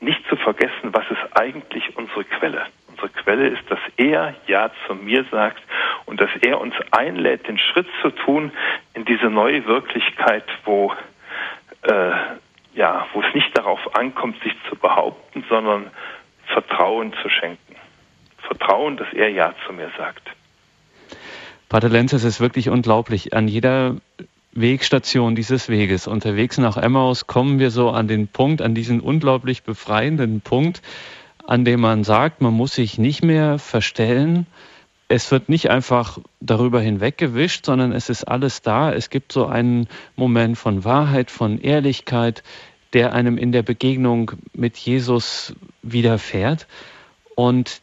[0.00, 2.66] nicht zu vergessen, was ist eigentlich unsere Quelle.
[3.00, 5.62] Unsere Quelle ist, dass er Ja zu mir sagt
[6.06, 8.50] und dass er uns einlädt, den Schritt zu tun
[8.94, 10.92] in diese neue Wirklichkeit, wo,
[11.82, 12.10] äh,
[12.74, 15.90] ja, wo es nicht darauf ankommt, sich zu behaupten, sondern
[16.46, 17.76] Vertrauen zu schenken.
[18.38, 20.28] Vertrauen, dass er Ja zu mir sagt.
[21.68, 23.32] Pater Lenz, es ist wirklich unglaublich.
[23.34, 23.96] An jeder
[24.52, 29.62] Wegstation dieses Weges, unterwegs nach Emmaus, kommen wir so an den Punkt, an diesen unglaublich
[29.62, 30.82] befreienden Punkt,
[31.48, 34.46] an dem man sagt, man muss sich nicht mehr verstellen,
[35.08, 38.92] es wird nicht einfach darüber hinweggewischt, sondern es ist alles da.
[38.92, 42.42] Es gibt so einen Moment von Wahrheit, von Ehrlichkeit,
[42.92, 46.66] der einem in der Begegnung mit Jesus widerfährt.
[47.34, 47.80] Und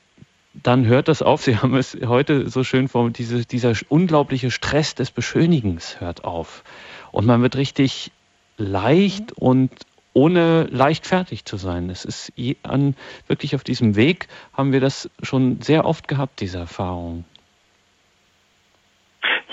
[0.53, 1.41] dann hört das auf.
[1.41, 6.63] Sie haben es heute so schön formuliert, diese, dieser unglaubliche Stress des Beschönigens hört auf.
[7.11, 8.11] Und man wird richtig
[8.57, 9.72] leicht und
[10.16, 11.89] ohne leichtfertig zu sein.
[11.89, 12.95] Es ist an,
[13.28, 17.26] wirklich auf diesem Weg haben wir das schon sehr oft gehabt, diese Erfahrung.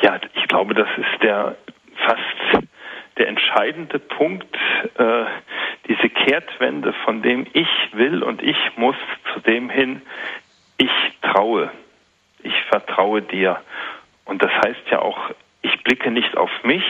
[0.01, 1.57] Ja, ich glaube, das ist der
[2.07, 2.65] fast
[3.19, 4.57] der entscheidende Punkt,
[4.97, 5.25] äh,
[5.89, 8.97] diese Kehrtwende von dem ich will und ich muss
[9.35, 10.01] zu dem hin,
[10.79, 10.91] ich
[11.21, 11.71] traue,
[12.43, 13.61] ich vertraue dir.
[14.25, 15.19] Und das heißt ja auch,
[15.63, 16.85] ich blicke nicht auf mich,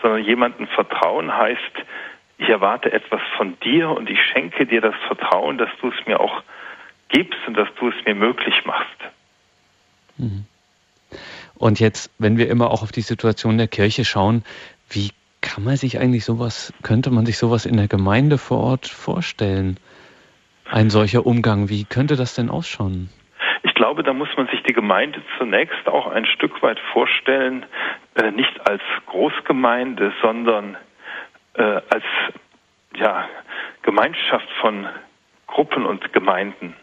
[0.00, 1.84] sondern jemanden vertrauen heißt,
[2.40, 6.18] ich erwarte etwas von dir und ich schenke dir das Vertrauen, dass du es mir
[6.20, 6.42] auch
[7.08, 8.96] gibst und dass du es mir möglich machst.
[10.16, 10.46] Mhm.
[11.56, 14.44] Und jetzt, wenn wir immer auch auf die Situation der Kirche schauen,
[14.88, 15.10] wie
[15.42, 19.78] kann man sich eigentlich sowas, könnte man sich sowas in der Gemeinde vor Ort vorstellen?
[20.64, 23.10] Ein solcher Umgang, wie könnte das denn ausschauen?
[23.62, 27.66] Ich glaube, da muss man sich die Gemeinde zunächst auch ein Stück weit vorstellen,
[28.14, 30.78] äh, nicht als Großgemeinde, sondern
[31.60, 32.04] äh, als
[32.96, 33.28] ja,
[33.82, 34.88] Gemeinschaft von
[35.46, 36.74] Gruppen und Gemeinden.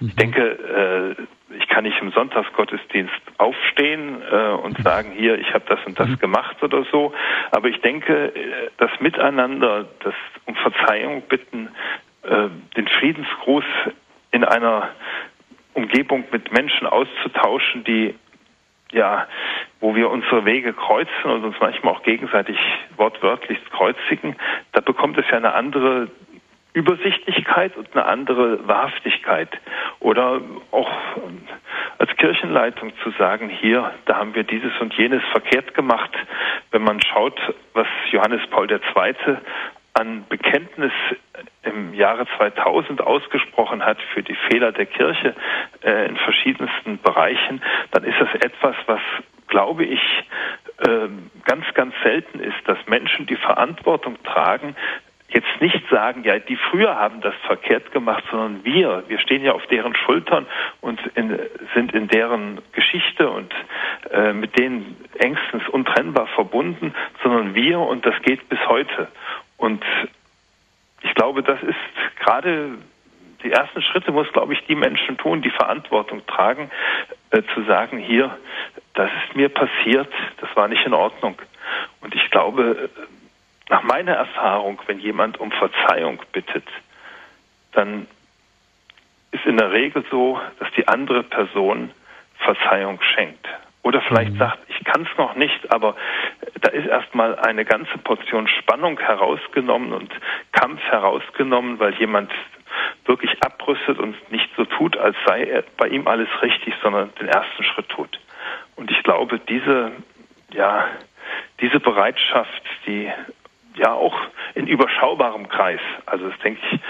[0.00, 0.08] Mhm.
[0.08, 4.82] Ich denke, äh, ich kann nicht im Sonntagsgottesdienst aufstehen äh, und mhm.
[4.82, 6.18] sagen, hier, ich habe das und das mhm.
[6.18, 7.12] gemacht oder so.
[7.50, 10.14] Aber ich denke, äh, das Miteinander, das
[10.46, 11.68] um Verzeihung bitten,
[12.22, 13.64] äh, den Friedensgruß
[14.32, 14.90] in einer
[15.74, 18.14] Umgebung mit Menschen auszutauschen, die
[18.96, 19.28] ja,
[19.78, 22.58] wo wir unsere Wege kreuzen und uns manchmal auch gegenseitig
[22.96, 24.34] wortwörtlich kreuzigen,
[24.72, 26.08] da bekommt es ja eine andere
[26.72, 29.48] Übersichtlichkeit und eine andere Wahrhaftigkeit.
[30.00, 30.40] Oder
[30.72, 30.90] auch
[31.98, 36.10] als Kirchenleitung zu sagen, hier, da haben wir dieses und jenes verkehrt gemacht.
[36.70, 37.38] Wenn man schaut,
[37.72, 38.78] was Johannes Paul II.
[39.98, 40.92] An Bekenntnis
[41.62, 45.34] im Jahre 2000 ausgesprochen hat für die Fehler der Kirche
[45.82, 49.00] äh, in verschiedensten Bereichen, dann ist das etwas, was,
[49.48, 50.00] glaube ich,
[50.78, 51.08] äh,
[51.44, 54.76] ganz, ganz selten ist, dass Menschen die Verantwortung tragen,
[55.28, 59.52] jetzt nicht sagen, ja, die früher haben das verkehrt gemacht, sondern wir, wir stehen ja
[59.52, 60.46] auf deren Schultern
[60.80, 61.38] und in,
[61.74, 63.52] sind in deren Geschichte und
[64.10, 69.08] äh, mit denen engstens untrennbar verbunden, sondern wir und das geht bis heute.
[69.56, 69.84] Und
[71.02, 72.78] ich glaube, das ist gerade
[73.42, 76.70] die ersten Schritte muss, glaube ich, die Menschen tun, die Verantwortung tragen,
[77.30, 78.36] äh, zu sagen, hier,
[78.94, 81.36] das ist mir passiert, das war nicht in Ordnung.
[82.00, 82.90] Und ich glaube,
[83.68, 86.66] nach meiner Erfahrung, wenn jemand um Verzeihung bittet,
[87.72, 88.06] dann
[89.32, 91.90] ist in der Regel so, dass die andere Person
[92.38, 93.46] Verzeihung schenkt.
[93.86, 94.38] Oder vielleicht mhm.
[94.38, 95.94] sagt, ich kann es noch nicht, aber
[96.60, 100.12] da ist erstmal eine ganze Portion Spannung herausgenommen und
[100.50, 102.32] Kampf herausgenommen, weil jemand
[103.04, 107.62] wirklich abrüstet und nicht so tut, als sei bei ihm alles richtig, sondern den ersten
[107.62, 108.18] Schritt tut.
[108.74, 109.92] Und ich glaube, diese,
[110.52, 110.88] ja,
[111.60, 113.08] diese Bereitschaft, die
[113.76, 114.16] ja auch
[114.56, 116.80] in überschaubarem Kreis, also das denke ich,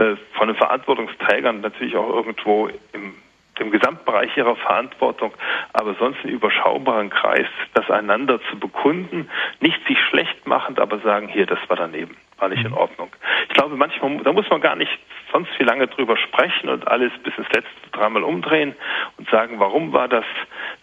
[0.00, 3.13] äh, von den Verantwortungsträgern natürlich auch irgendwo im
[3.58, 5.32] dem Gesamtbereich ihrer Verantwortung,
[5.72, 9.30] aber sonst in überschaubaren Kreis, das einander zu bekunden,
[9.60, 12.78] nicht sich schlecht machend, aber sagen, hier, das war daneben, war nicht in mhm.
[12.78, 13.10] Ordnung.
[13.48, 14.98] Ich glaube, manchmal, da muss man gar nicht
[15.32, 18.74] sonst viel lange drüber sprechen und alles bis ins letzte dreimal umdrehen
[19.18, 20.24] und sagen, warum war das,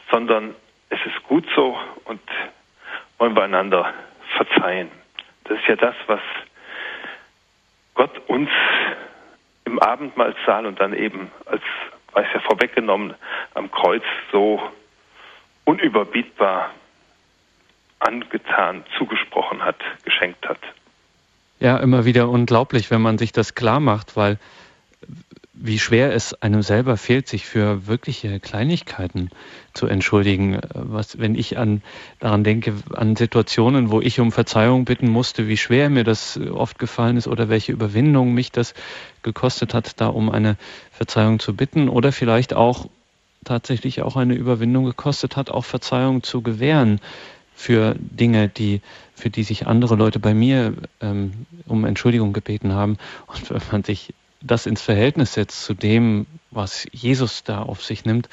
[0.09, 0.55] sondern
[0.89, 2.21] es ist gut so und
[3.17, 3.93] wollen wir einander
[4.35, 4.89] verzeihen.
[5.45, 6.19] Das ist ja das, was
[7.93, 8.49] Gott uns
[9.65, 11.63] im Abendmahlsaal und dann eben als
[12.13, 13.13] weiß ja vorweggenommen,
[13.53, 14.61] am Kreuz so
[15.65, 16.71] unüberbietbar
[17.99, 20.59] angetan, zugesprochen hat, geschenkt hat.
[21.59, 24.39] Ja, immer wieder unglaublich, wenn man sich das klar macht, weil
[25.63, 29.29] wie schwer es einem selber fehlt, sich für wirkliche Kleinigkeiten
[29.73, 30.59] zu entschuldigen.
[30.73, 31.83] Was, wenn ich an,
[32.19, 36.79] daran denke, an Situationen, wo ich um Verzeihung bitten musste, wie schwer mir das oft
[36.79, 38.73] gefallen ist oder welche Überwindung mich das
[39.21, 40.57] gekostet hat, da um eine
[40.91, 42.87] Verzeihung zu bitten oder vielleicht auch
[43.45, 46.99] tatsächlich auch eine Überwindung gekostet hat, auch Verzeihung zu gewähren
[47.53, 48.81] für Dinge, die,
[49.13, 52.97] für die sich andere Leute bei mir ähm, um Entschuldigung gebeten haben.
[53.27, 58.05] Und wenn man sich das ins Verhältnis setzt zu dem, was Jesus da auf sich
[58.05, 58.29] nimmt,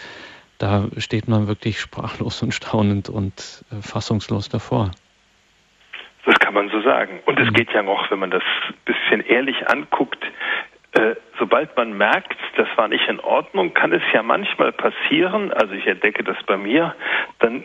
[0.58, 4.90] da steht man wirklich sprachlos und staunend und äh, fassungslos davor.
[6.24, 7.20] Das kann man so sagen.
[7.26, 7.54] Und es mhm.
[7.54, 10.22] geht ja noch, wenn man das ein bisschen ehrlich anguckt,
[10.92, 15.74] äh, sobald man merkt, das war nicht in Ordnung, kann es ja manchmal passieren, also
[15.74, 16.94] ich entdecke das bei mir,
[17.38, 17.62] dann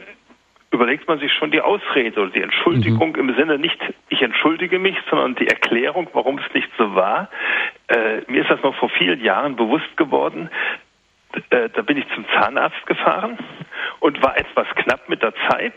[0.74, 3.30] überlegt man sich schon die Ausrede oder die Entschuldigung mhm.
[3.30, 7.30] im Sinne nicht, ich entschuldige mich, sondern die Erklärung, warum es nicht so war.
[7.88, 10.50] Äh, mir ist das noch vor vielen Jahren bewusst geworden.
[11.52, 13.38] äh, da bin ich zum Zahnarzt gefahren
[14.00, 15.76] und war etwas knapp mit der Zeit.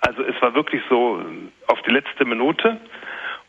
[0.00, 1.24] Also es war wirklich so
[1.68, 2.78] auf die letzte Minute.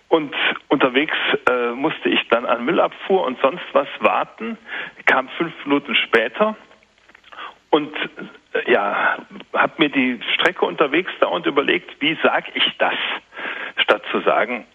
[0.08, 0.34] Und
[0.70, 1.18] unterwegs
[1.50, 4.58] äh, musste ich dann an Müllabfuhr und sonst was warten,
[5.06, 6.56] kam fünf Minuten später
[7.76, 7.94] und
[8.54, 9.18] äh, ja,
[9.54, 12.94] habe mir die Strecke unterwegs da und überlegt, wie sage ich das,
[13.76, 14.66] statt zu sagen,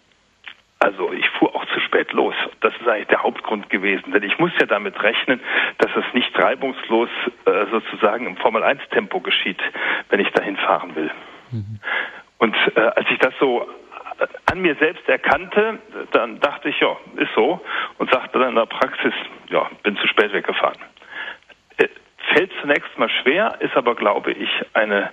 [0.77, 2.35] also ich fuhr auch zu spät los.
[2.59, 5.39] Das ist eigentlich der Hauptgrund gewesen, denn ich muss ja damit rechnen,
[5.79, 7.09] dass es nicht reibungslos
[7.45, 9.61] äh, sozusagen im Formel 1 Tempo geschieht,
[10.09, 11.09] wenn ich dahin fahren will.
[11.49, 11.79] Mhm.
[12.37, 13.67] Und äh, als ich das so
[14.19, 15.79] äh, an mir selbst erkannte,
[16.11, 17.61] dann dachte ich, ja, ist so
[17.97, 19.13] und sagte dann in der Praxis,
[19.49, 20.77] ja, bin zu spät weggefahren.
[22.33, 25.11] Fällt zunächst mal schwer, ist aber, glaube ich, eine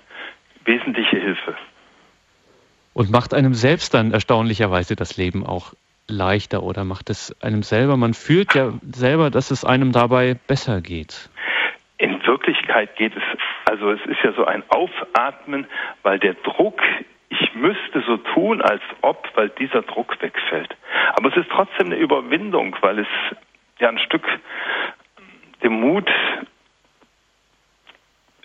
[0.65, 1.57] wesentliche Hilfe.
[2.95, 5.73] Und macht einem selbst dann erstaunlicherweise das Leben auch
[6.09, 10.81] leichter oder macht es einem selber, man fühlt ja selber, dass es einem dabei besser
[10.81, 11.29] geht.
[11.99, 13.23] In Wirklichkeit geht es,
[13.67, 15.67] also es ist ja so ein Aufatmen,
[16.03, 16.81] weil der Druck,
[17.29, 20.77] ich müsste so tun, als ob, weil dieser Druck wegfällt.
[21.15, 23.09] Aber es ist trotzdem eine Überwindung, weil es
[23.79, 24.25] ja ein Stück
[25.63, 26.09] den Mut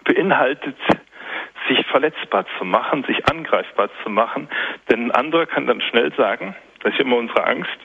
[0.04, 0.76] beinhaltet,
[1.68, 4.50] sich verletzbar zu machen, sich angreifbar zu machen.
[4.90, 7.78] Denn ein anderer kann dann schnell sagen, das ist immer unsere Angst,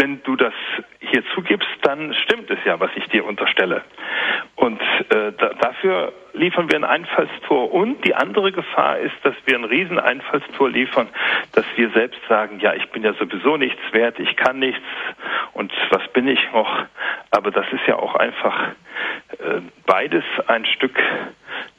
[0.00, 0.54] wenn du das
[1.00, 3.82] hier zugibst, dann stimmt es ja, was ich dir unterstelle.
[4.56, 7.72] Und äh, da, dafür liefern wir ein Einfallstor.
[7.72, 11.08] Und die andere Gefahr ist, dass wir ein Rieseneinfallstor liefern,
[11.52, 14.82] dass wir selbst sagen, ja, ich bin ja sowieso nichts wert, ich kann nichts
[15.52, 16.86] und was bin ich noch.
[17.30, 18.68] Aber das ist ja auch einfach
[19.38, 20.98] äh, beides ein Stück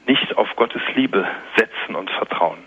[0.06, 2.58] nicht auf Gottes Liebe setzen und vertrauen.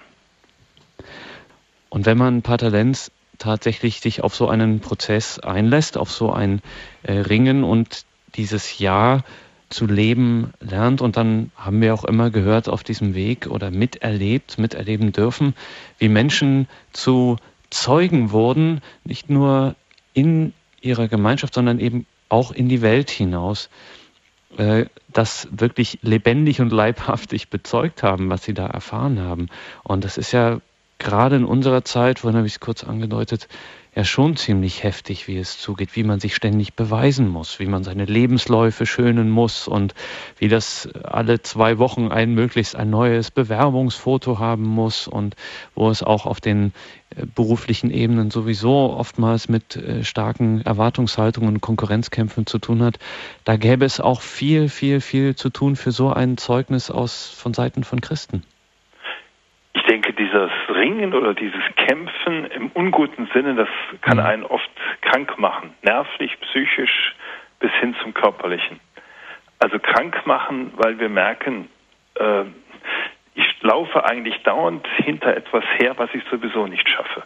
[1.89, 6.61] Und wenn man Pater Lenz tatsächlich sich auf so einen Prozess einlässt, auf so ein
[7.03, 9.23] äh, Ringen und dieses Ja
[9.75, 11.01] zu leben lernt.
[11.01, 15.53] Und dann haben wir auch immer gehört auf diesem Weg oder miterlebt, miterleben dürfen,
[15.99, 17.35] wie Menschen zu
[17.69, 19.75] Zeugen wurden, nicht nur
[20.13, 23.69] in ihrer Gemeinschaft, sondern eben auch in die Welt hinaus,
[24.57, 29.47] äh, das wirklich lebendig und leibhaftig bezeugt haben, was sie da erfahren haben.
[29.83, 30.61] Und das ist ja
[30.99, 33.49] gerade in unserer Zeit, vorhin habe ich es kurz angedeutet,
[33.95, 37.85] ja schon ziemlich heftig, wie es zugeht, wie man sich ständig beweisen muss, wie man
[37.85, 39.95] seine Lebensläufe schönen muss und
[40.37, 45.37] wie das alle zwei Wochen ein möglichst ein neues Bewerbungsfoto haben muss und
[45.75, 46.73] wo es auch auf den
[47.15, 52.99] äh, beruflichen Ebenen sowieso oftmals mit äh, starken Erwartungshaltungen und Konkurrenzkämpfen zu tun hat.
[53.45, 57.53] Da gäbe es auch viel, viel, viel zu tun für so ein Zeugnis aus von
[57.53, 58.43] Seiten von Christen
[60.15, 63.69] dieses Ringen oder dieses Kämpfen im unguten Sinne, das
[64.01, 64.25] kann mhm.
[64.25, 64.69] einen oft
[65.01, 67.15] krank machen, nervlich, psychisch
[67.59, 68.79] bis hin zum körperlichen.
[69.59, 71.69] Also krank machen, weil wir merken,
[72.15, 72.43] äh,
[73.35, 77.23] ich laufe eigentlich dauernd hinter etwas her, was ich sowieso nicht schaffe.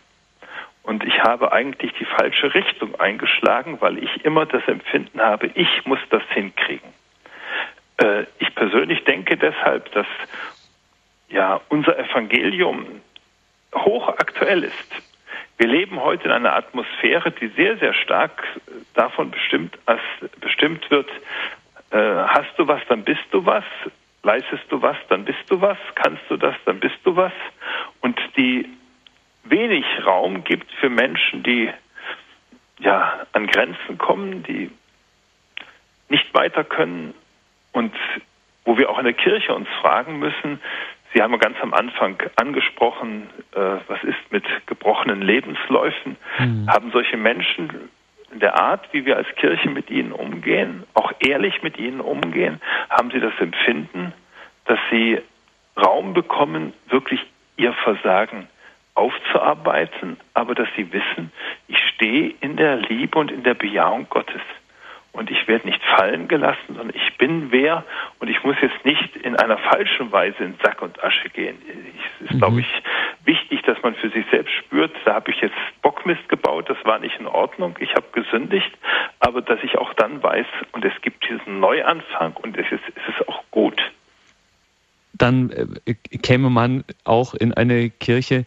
[0.83, 5.85] Und ich habe eigentlich die falsche Richtung eingeschlagen, weil ich immer das Empfinden habe, ich
[5.85, 6.89] muss das hinkriegen.
[7.97, 10.07] Äh, ich persönlich denke deshalb, dass
[11.29, 13.01] ja unser Evangelium
[13.75, 14.95] hochaktuell ist.
[15.57, 18.43] Wir leben heute in einer Atmosphäre, die sehr, sehr stark
[18.93, 20.01] davon bestimmt, als
[20.39, 21.09] bestimmt wird,
[21.91, 23.63] äh, hast du was, dann bist du was,
[24.23, 27.33] leistest du was, dann bist du was, kannst du das, dann bist du was.
[28.01, 28.67] Und die
[29.43, 31.69] wenig Raum gibt für Menschen, die
[32.79, 34.71] ja an Grenzen kommen, die
[36.09, 37.13] nicht weiter können
[37.71, 37.93] und
[38.65, 40.61] wo wir auch in der Kirche uns fragen müssen,
[41.13, 46.17] Sie haben ganz am Anfang angesprochen, äh, was ist mit gebrochenen Lebensläufen?
[46.37, 46.69] Mhm.
[46.69, 47.89] Haben solche Menschen
[48.31, 52.61] in der Art, wie wir als Kirche mit ihnen umgehen, auch ehrlich mit ihnen umgehen,
[52.89, 54.13] haben sie das Empfinden,
[54.65, 55.19] dass sie
[55.75, 57.21] Raum bekommen, wirklich
[57.57, 58.47] ihr Versagen
[58.93, 61.31] aufzuarbeiten, aber dass sie wissen,
[61.67, 64.41] ich stehe in der Liebe und in der Bejahung Gottes
[65.11, 67.83] und ich werde nicht fallen gelassen, sondern ich bin wer
[68.19, 71.57] und ich muss jetzt nicht in einer falschen Weise in Sack und Asche gehen.
[72.21, 72.37] Es ist, mhm.
[72.39, 72.67] glaube ich,
[73.25, 76.99] wichtig, dass man für sich selbst spürt, da habe ich jetzt Bockmist gebaut, das war
[76.99, 78.71] nicht in Ordnung, ich habe gesündigt,
[79.19, 83.15] aber dass ich auch dann weiß, und es gibt diesen Neuanfang und es ist, es
[83.15, 83.81] ist auch gut.
[85.13, 85.51] Dann
[85.85, 88.45] äh, käme man auch in eine Kirche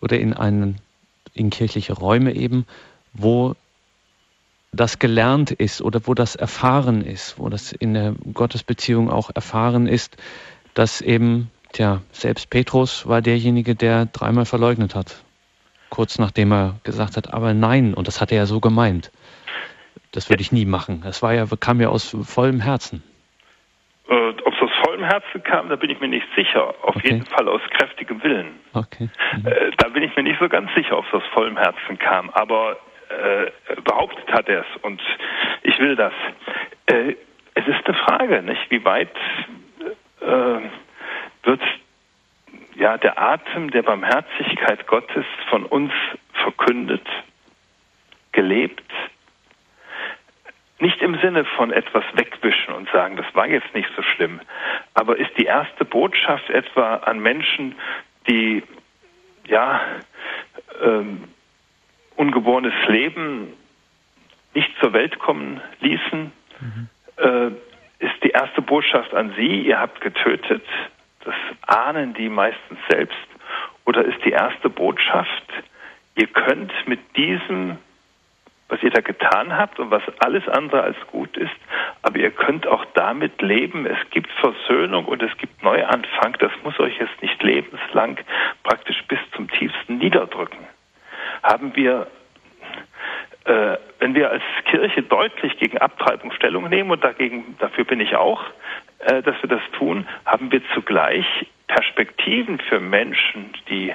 [0.00, 0.76] oder in einen
[1.34, 2.66] in kirchliche Räume eben,
[3.12, 3.54] wo
[4.76, 9.86] das gelernt ist oder wo das erfahren ist, wo das in der Gottesbeziehung auch erfahren
[9.86, 10.16] ist,
[10.74, 15.22] dass eben, tja, selbst Petrus war derjenige, der dreimal verleugnet hat.
[15.90, 19.10] Kurz nachdem er gesagt hat, aber nein, und das hat er ja so gemeint.
[20.12, 21.02] das würde ich nie machen.
[21.04, 23.02] Das war ja, kam ja aus vollem Herzen.
[24.08, 24.14] Äh,
[24.44, 26.74] Ob es aus vollem Herzen kam, da bin ich mir nicht sicher.
[26.82, 27.10] Auf okay.
[27.10, 28.58] jeden Fall aus kräftigem Willen.
[28.72, 29.08] Okay.
[29.36, 29.46] Mhm.
[29.46, 32.30] Äh, da bin ich mir nicht so ganz sicher, ob es aus vollem Herzen kam.
[32.30, 32.78] Aber
[33.16, 33.50] äh,
[33.82, 35.00] behauptet hat er es und
[35.62, 36.12] ich will das.
[36.86, 37.14] Äh,
[37.54, 38.70] es ist eine Frage, nicht?
[38.70, 39.14] Wie weit
[40.20, 40.60] äh,
[41.42, 41.62] wird
[42.74, 45.92] ja der Atem der Barmherzigkeit Gottes von uns
[46.32, 47.06] verkündet,
[48.32, 48.82] gelebt?
[50.78, 54.40] Nicht im Sinne von etwas wegwischen und sagen, das war jetzt nicht so schlimm,
[54.92, 57.74] aber ist die erste Botschaft etwa an Menschen,
[58.28, 58.62] die
[59.46, 59.80] ja
[60.82, 61.24] ähm,
[62.16, 63.52] ungeborenes Leben
[64.54, 66.88] nicht zur Welt kommen ließen, mhm.
[67.16, 67.46] äh,
[67.98, 70.64] ist die erste Botschaft an Sie, ihr habt getötet,
[71.24, 71.34] das
[71.66, 73.16] ahnen die meistens selbst,
[73.84, 75.44] oder ist die erste Botschaft,
[76.16, 77.78] ihr könnt mit diesem,
[78.68, 81.54] was ihr da getan habt und was alles andere als gut ist,
[82.02, 83.86] aber ihr könnt auch damit leben.
[83.86, 86.36] Es gibt Versöhnung und es gibt Neuanfang.
[86.40, 88.18] Das muss euch jetzt nicht lebenslang
[88.64, 90.66] praktisch bis zum tiefsten niederdrücken.
[91.46, 92.08] Haben wir
[93.44, 98.16] äh, wenn wir als Kirche deutlich gegen Abtreibung Stellung nehmen, und dagegen, dafür bin ich
[98.16, 98.42] auch,
[98.98, 101.26] äh, dass wir das tun, haben wir zugleich
[101.68, 103.94] Perspektiven für Menschen, die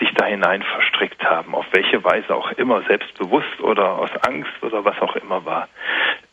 [0.00, 4.84] sich da hinein verstrickt haben, auf welche Weise auch immer, selbstbewusst oder aus Angst oder
[4.84, 5.68] was auch immer war.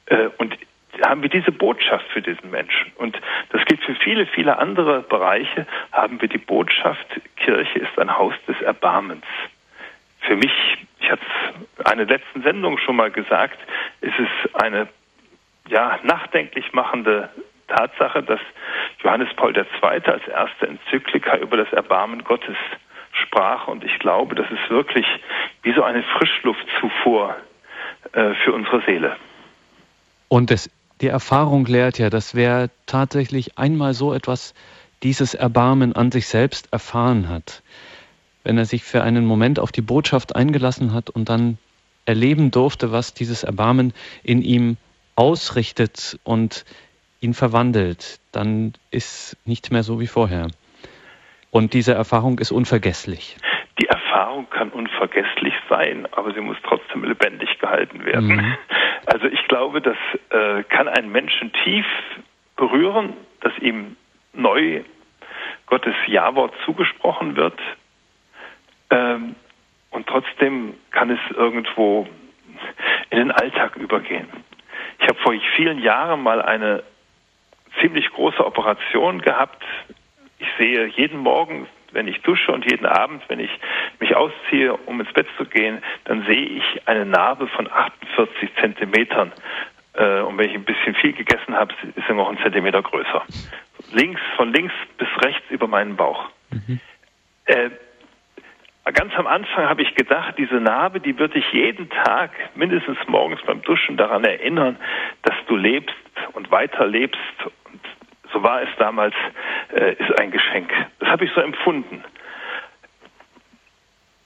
[0.08, 0.58] Äh, und
[1.05, 2.91] haben wir diese Botschaft für diesen Menschen.
[2.95, 3.20] Und
[3.51, 7.05] das gilt für viele, viele andere Bereiche, haben wir die Botschaft,
[7.36, 9.26] Kirche ist ein Haus des Erbarmens.
[10.28, 11.21] Für mich ich hatte
[11.78, 13.57] es eine letzten Sendung schon mal gesagt,
[14.01, 14.88] ist es eine
[15.69, 17.30] ja, nachdenklich machende
[17.67, 18.39] Tatsache, dass
[19.03, 19.65] Johannes Paul II.
[19.84, 22.57] als erste Enzyklika über das Erbarmen Gottes
[23.11, 23.67] sprach.
[23.67, 25.05] Und ich glaube, das ist wirklich
[25.63, 27.36] wie so eine Frischluftzufuhr
[28.13, 29.15] äh, für unsere Seele.
[30.30, 30.69] Und es,
[31.01, 34.53] die Erfahrung lehrt ja, dass wer tatsächlich einmal so etwas,
[35.03, 37.61] dieses Erbarmen an sich selbst erfahren hat,
[38.48, 41.58] wenn er sich für einen Moment auf die Botschaft eingelassen hat und dann
[42.06, 43.93] erleben durfte, was dieses Erbarmen
[44.24, 44.78] in ihm
[45.18, 46.64] ausrichtet und
[47.20, 50.48] ihn verwandelt, dann ist nichts mehr so wie vorher.
[51.52, 53.36] Und diese Erfahrung ist unvergesslich.
[53.82, 58.28] Die Erfahrung kann unvergesslich sein, aber sie muss trotzdem lebendig gehalten werden.
[58.28, 58.58] Mhm.
[59.08, 59.98] Also ich glaube, das
[60.30, 61.86] äh, kann einen Menschen tief
[62.56, 63.98] berühren, dass ihm
[64.32, 64.84] neu
[65.66, 67.60] Gottes Ja-Wort zugesprochen wird,
[68.90, 69.36] ähm,
[69.92, 72.08] und trotzdem kann es irgendwo
[73.10, 74.28] in den Alltag übergehen.
[75.00, 76.84] Ich habe vor vielen Jahren mal eine
[77.82, 79.64] ziemlich große Operation gehabt.
[80.40, 83.52] Ich sehe jeden Morgen, wenn ich dusche und jeden Abend, wenn ich
[84.00, 89.32] mich ausziehe, um ins Bett zu gehen, dann sehe ich eine Narbe von 48 Zentimetern.
[89.94, 93.24] Äh, und wenn ich ein bisschen viel gegessen habe, ist sie noch ein Zentimeter größer.
[93.92, 96.30] Links, von links bis rechts über meinen Bauch.
[96.52, 96.80] Mhm.
[97.46, 97.70] Äh,
[98.94, 103.42] Ganz am Anfang habe ich gedacht, diese Narbe, die wird dich jeden Tag, mindestens morgens
[103.42, 104.78] beim Duschen, daran erinnern,
[105.24, 105.96] dass du lebst
[106.34, 107.20] und weiterlebst.
[107.66, 107.82] Und
[108.32, 109.14] so war es damals,
[109.74, 110.72] äh, ist ein Geschenk.
[111.00, 112.02] Das habe ich so empfunden.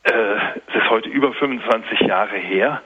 [0.04, 0.36] Äh,
[0.68, 2.84] es ist heute über 25 Jahre her.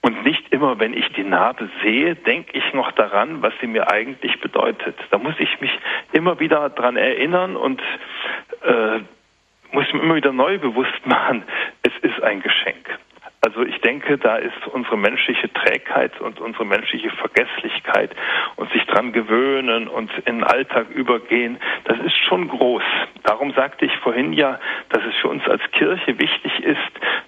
[0.00, 3.90] Und nicht immer, wenn ich die Narbe sehe, denke ich noch daran, was sie mir
[3.90, 4.96] eigentlich bedeutet.
[5.10, 5.70] Da muss ich mich
[6.12, 7.80] immer wieder daran erinnern und
[8.62, 9.00] äh,
[9.74, 11.42] muss ich mir immer wieder neu bewusst machen,
[11.82, 12.98] es ist ein Geschenk.
[13.44, 18.10] Also ich denke, da ist unsere menschliche Trägheit und unsere menschliche Vergesslichkeit
[18.56, 22.82] und sich dran gewöhnen und in den Alltag übergehen, das ist schon groß.
[23.22, 24.58] Darum sagte ich vorhin ja,
[24.88, 26.78] dass es für uns als Kirche wichtig ist,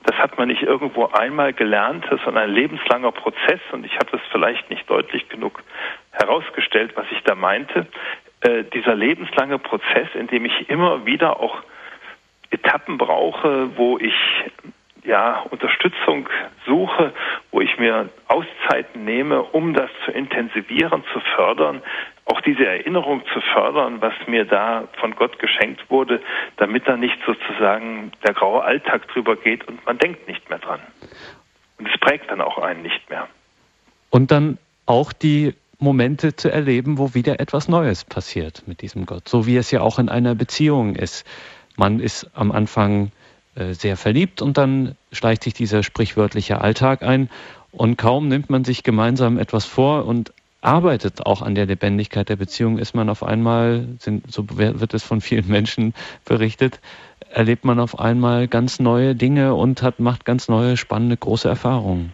[0.04, 4.20] das hat man nicht irgendwo einmal gelernt, sondern ein lebenslanger Prozess und ich habe das
[4.32, 5.62] vielleicht nicht deutlich genug
[6.12, 7.86] herausgestellt, was ich da meinte.
[8.40, 11.62] Äh, dieser lebenslange Prozess, in dem ich immer wieder auch
[12.50, 14.14] Etappen brauche, wo ich
[15.06, 16.28] ja, Unterstützung
[16.66, 17.12] suche,
[17.52, 21.82] wo ich mir Auszeiten nehme, um das zu intensivieren, zu fördern,
[22.24, 26.20] auch diese Erinnerung zu fördern, was mir da von Gott geschenkt wurde,
[26.56, 30.80] damit da nicht sozusagen der graue Alltag drüber geht und man denkt nicht mehr dran.
[31.78, 33.28] Und es prägt dann auch einen nicht mehr.
[34.10, 39.28] Und dann auch die Momente zu erleben, wo wieder etwas Neues passiert mit diesem Gott,
[39.28, 41.26] so wie es ja auch in einer Beziehung ist
[41.76, 43.12] man ist am Anfang
[43.54, 47.28] äh, sehr verliebt und dann schleicht sich dieser sprichwörtliche Alltag ein
[47.72, 52.36] und kaum nimmt man sich gemeinsam etwas vor und arbeitet auch an der Lebendigkeit der
[52.36, 56.80] Beziehung, ist man auf einmal, sind, so wird es von vielen Menschen berichtet,
[57.30, 62.12] erlebt man auf einmal ganz neue Dinge und hat, macht ganz neue, spannende, große Erfahrungen.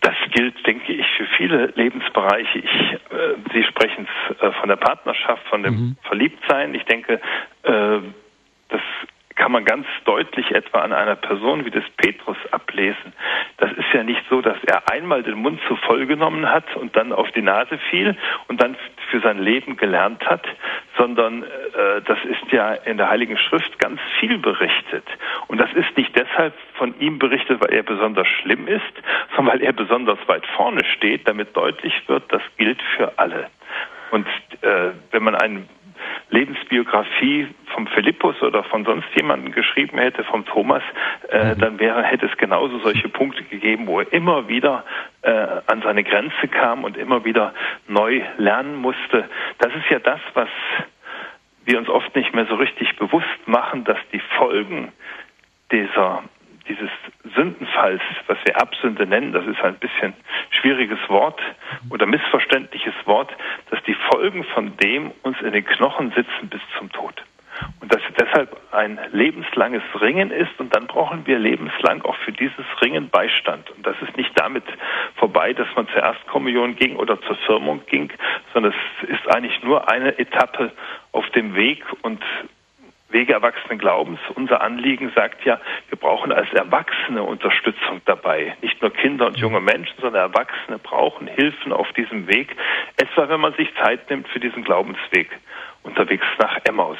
[0.00, 0.75] Das gilt, denke
[1.36, 2.58] viele Lebensbereiche.
[2.58, 4.08] Ich, äh, Sie sprechen
[4.40, 5.96] äh, von der Partnerschaft, von dem mhm.
[6.02, 6.74] Verliebtsein.
[6.74, 7.20] Ich denke,
[7.62, 7.98] äh,
[8.68, 8.80] das
[9.36, 13.12] kann man ganz deutlich etwa an einer Person wie des Petrus ablesen.
[13.58, 16.96] Das ist ja nicht so, dass er einmal den Mund zu voll genommen hat und
[16.96, 18.16] dann auf die Nase fiel
[18.48, 18.76] und dann
[19.10, 20.46] für sein Leben gelernt hat,
[20.96, 25.04] sondern äh, das ist ja in der Heiligen Schrift ganz viel berichtet.
[25.48, 28.82] Und das ist nicht deshalb von ihm berichtet, weil er besonders schlimm ist,
[29.34, 33.48] sondern weil er besonders weit vorne steht, damit deutlich wird, das gilt für alle.
[34.10, 34.26] Und
[34.62, 35.68] äh, wenn man einen
[36.30, 40.82] Lebensbiografie vom Philippus oder von sonst jemandem geschrieben hätte, vom Thomas,
[41.30, 41.58] äh, mhm.
[41.58, 44.84] dann wäre, hätte es genauso solche Punkte gegeben, wo er immer wieder
[45.22, 45.30] äh,
[45.66, 47.54] an seine Grenze kam und immer wieder
[47.86, 49.28] neu lernen musste.
[49.58, 50.48] Das ist ja das, was
[51.64, 54.92] wir uns oft nicht mehr so richtig bewusst machen, dass die Folgen
[55.72, 56.22] dieser
[56.68, 56.90] dieses
[57.34, 60.14] Sündenfalls, was wir Erbsünde nennen, das ist ein bisschen
[60.50, 61.40] schwieriges Wort
[61.90, 63.30] oder missverständliches Wort,
[63.70, 67.22] dass die Folgen von dem uns in den Knochen sitzen bis zum Tod.
[67.80, 72.64] Und dass deshalb ein lebenslanges Ringen ist und dann brauchen wir lebenslang auch für dieses
[72.82, 73.70] Ringen Beistand.
[73.70, 74.64] Und das ist nicht damit
[75.16, 78.12] vorbei, dass man zur Erstkommunion ging oder zur Firmung ging,
[78.52, 80.72] sondern es ist eigentlich nur eine Etappe
[81.12, 82.22] auf dem Weg und
[83.08, 84.18] Wege erwachsenen Glaubens.
[84.34, 88.56] Unser Anliegen sagt ja, wir brauchen als Erwachsene Unterstützung dabei.
[88.62, 92.56] Nicht nur Kinder und junge Menschen, sondern Erwachsene brauchen Hilfen auf diesem Weg.
[92.96, 95.28] Etwa wenn man sich Zeit nimmt für diesen Glaubensweg
[95.82, 96.98] unterwegs nach Emmaus.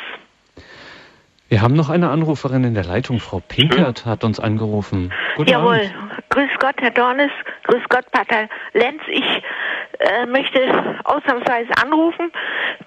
[1.49, 3.21] Wir haben noch eine Anruferin in der Leitung.
[3.21, 5.13] Frau Pinkert hat uns angerufen.
[5.37, 5.77] Guten Jawohl.
[5.77, 6.29] Abend.
[6.31, 7.31] Grüß Gott, Herr Dornes.
[7.65, 9.01] Grüß Gott, Pater Lenz.
[9.09, 9.25] Ich
[9.99, 10.61] äh, möchte
[11.05, 12.33] ausnahmsweise anrufen,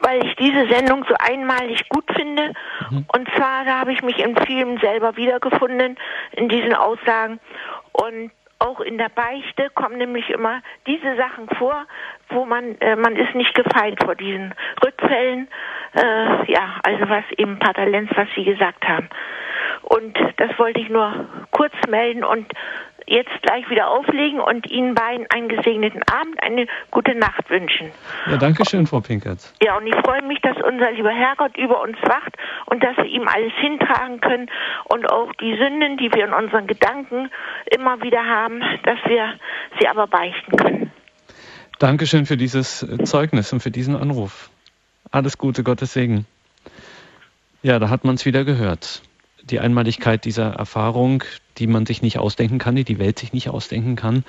[0.01, 2.53] weil ich diese Sendung so einmalig gut finde.
[2.89, 3.05] Mhm.
[3.13, 5.97] Und zwar, da habe ich mich in vielen selber wiedergefunden,
[6.31, 7.39] in diesen Aussagen.
[7.91, 11.85] Und auch in der Beichte kommen nämlich immer diese Sachen vor,
[12.29, 14.53] wo man, äh, man ist nicht gefeit vor diesen
[14.83, 15.47] Rückfällen.
[15.95, 19.09] Äh, ja, also was eben Pater Lenz, was Sie gesagt haben.
[19.83, 22.45] Und das wollte ich nur kurz melden und
[23.09, 27.91] jetzt gleich wieder auflegen und Ihnen beiden einen gesegneten Abend, eine gute Nacht wünschen.
[28.29, 29.51] Ja, danke schön, Frau Pinkert.
[29.63, 32.35] Ja, und ich freue mich, dass unser lieber Herrgott über uns wacht
[32.67, 34.49] und dass wir ihm alles hintragen können
[34.85, 37.29] und auch die Sünden, die wir in unseren Gedanken
[37.71, 39.33] immer wieder haben, dass wir
[39.79, 40.91] sie aber beichten können.
[41.79, 44.49] Dankeschön für dieses Zeugnis und für diesen Anruf.
[45.11, 46.25] Alles Gute, Gottes Segen.
[47.63, 49.01] Ja, da hat man es wieder gehört
[49.51, 51.23] die Einmaligkeit dieser Erfahrung,
[51.57, 54.23] die man sich nicht ausdenken kann, die die Welt sich nicht ausdenken kann,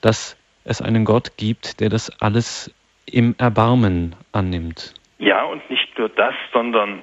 [0.00, 2.74] dass es einen Gott gibt, der das alles
[3.06, 4.94] im Erbarmen annimmt.
[5.18, 7.02] Ja, und nicht nur das, sondern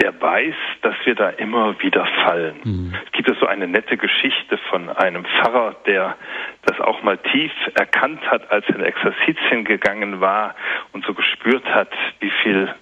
[0.00, 2.60] der weiß, dass wir da immer wieder fallen.
[2.64, 2.94] Mhm.
[3.06, 6.16] Es gibt so eine nette Geschichte von einem Pfarrer, der
[6.62, 10.54] das auch mal tief erkannt hat, als er in Exerzitien gegangen war
[10.92, 11.90] und so gespürt hat,
[12.20, 12.74] wie viel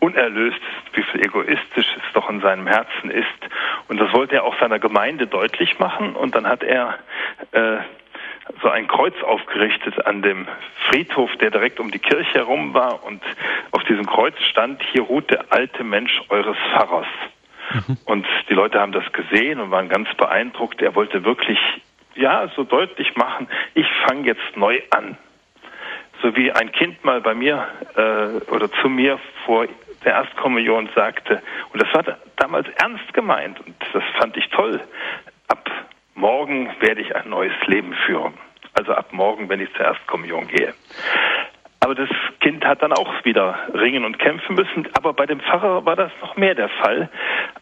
[0.00, 0.60] unerlöst,
[0.94, 3.26] wie viel egoistisch es doch in seinem Herzen ist.
[3.88, 6.14] Und das wollte er auch seiner Gemeinde deutlich machen.
[6.14, 6.98] Und dann hat er
[7.52, 7.78] äh,
[8.60, 10.46] so ein Kreuz aufgerichtet an dem
[10.88, 13.04] Friedhof, der direkt um die Kirche herum war.
[13.04, 13.22] Und
[13.70, 17.06] auf diesem Kreuz stand, hier ruht der alte Mensch eures Pfarrers.
[17.72, 17.98] Mhm.
[18.04, 20.82] Und die Leute haben das gesehen und waren ganz beeindruckt.
[20.82, 21.58] Er wollte wirklich,
[22.14, 25.16] ja, so deutlich machen, ich fange jetzt neu an
[26.22, 29.66] so wie ein Kind mal bei mir äh, oder zu mir vor
[30.04, 31.42] der Erstkommunion sagte,
[31.72, 34.80] und das war damals ernst gemeint und das fand ich toll,
[35.48, 35.70] ab
[36.14, 38.34] morgen werde ich ein neues Leben führen.
[38.74, 40.72] Also ab morgen, wenn ich zur Erstkommunion gehe.
[41.80, 42.08] Aber das
[42.40, 44.88] Kind hat dann auch wieder ringen und kämpfen müssen.
[44.94, 47.10] Aber bei dem Pfarrer war das noch mehr der Fall.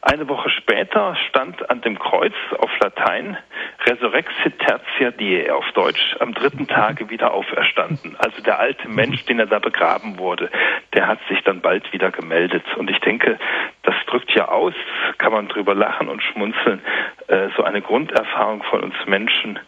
[0.03, 3.37] Eine Woche später stand an dem Kreuz auf Latein
[3.85, 8.17] Resurrexit tertia die auf Deutsch am dritten Tage wieder auferstanden.
[8.19, 10.51] Also der alte Mensch, den er da begraben wurde,
[10.95, 12.65] der hat sich dann bald wieder gemeldet.
[12.77, 13.39] Und ich denke,
[13.83, 14.75] das drückt ja aus,
[15.19, 16.81] kann man drüber lachen und schmunzeln,
[17.29, 19.59] äh, so eine Grunderfahrung von uns Menschen.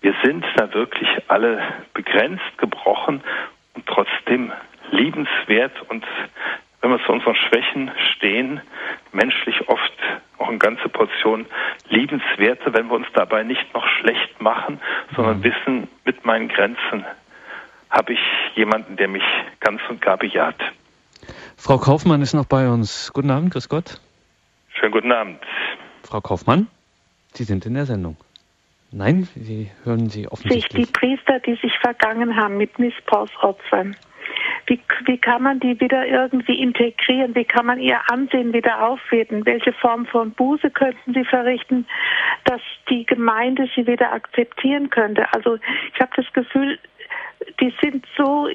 [0.00, 1.62] Wir sind da wirklich alle
[1.92, 3.22] begrenzt, gebrochen
[3.74, 4.50] und trotzdem
[4.90, 6.04] liebenswert und
[6.84, 8.60] wenn wir zu unseren Schwächen stehen,
[9.12, 9.92] menschlich oft
[10.36, 11.46] auch eine ganze Portion
[11.88, 14.78] liebenswerte, wenn wir uns dabei nicht noch schlecht machen,
[15.16, 15.44] sondern mhm.
[15.44, 17.06] wissen, mit meinen Grenzen
[17.88, 18.20] habe ich
[18.54, 19.22] jemanden, der mich
[19.60, 20.60] ganz und gar bejaht.
[21.56, 23.10] Frau Kaufmann ist noch bei uns.
[23.14, 23.98] Guten Abend, grüß Gott.
[24.74, 25.40] Schönen guten Abend.
[26.02, 26.66] Frau Kaufmann,
[27.32, 28.18] Sie sind in der Sendung.
[28.96, 30.86] Nein, Sie hören Sie offensichtlich.
[30.86, 33.96] Die Priester, die sich vergangen haben mit Missbrauchsopfern.
[34.66, 37.34] wie, wie kann man die wieder irgendwie integrieren?
[37.34, 39.44] Wie kann man ihr Ansehen wieder aufwerten?
[39.46, 41.86] Welche Form von Buße könnten sie verrichten,
[42.44, 45.26] dass die Gemeinde sie wieder akzeptieren könnte?
[45.32, 45.58] Also
[45.92, 46.78] ich habe das Gefühl,
[47.60, 48.48] die sind so,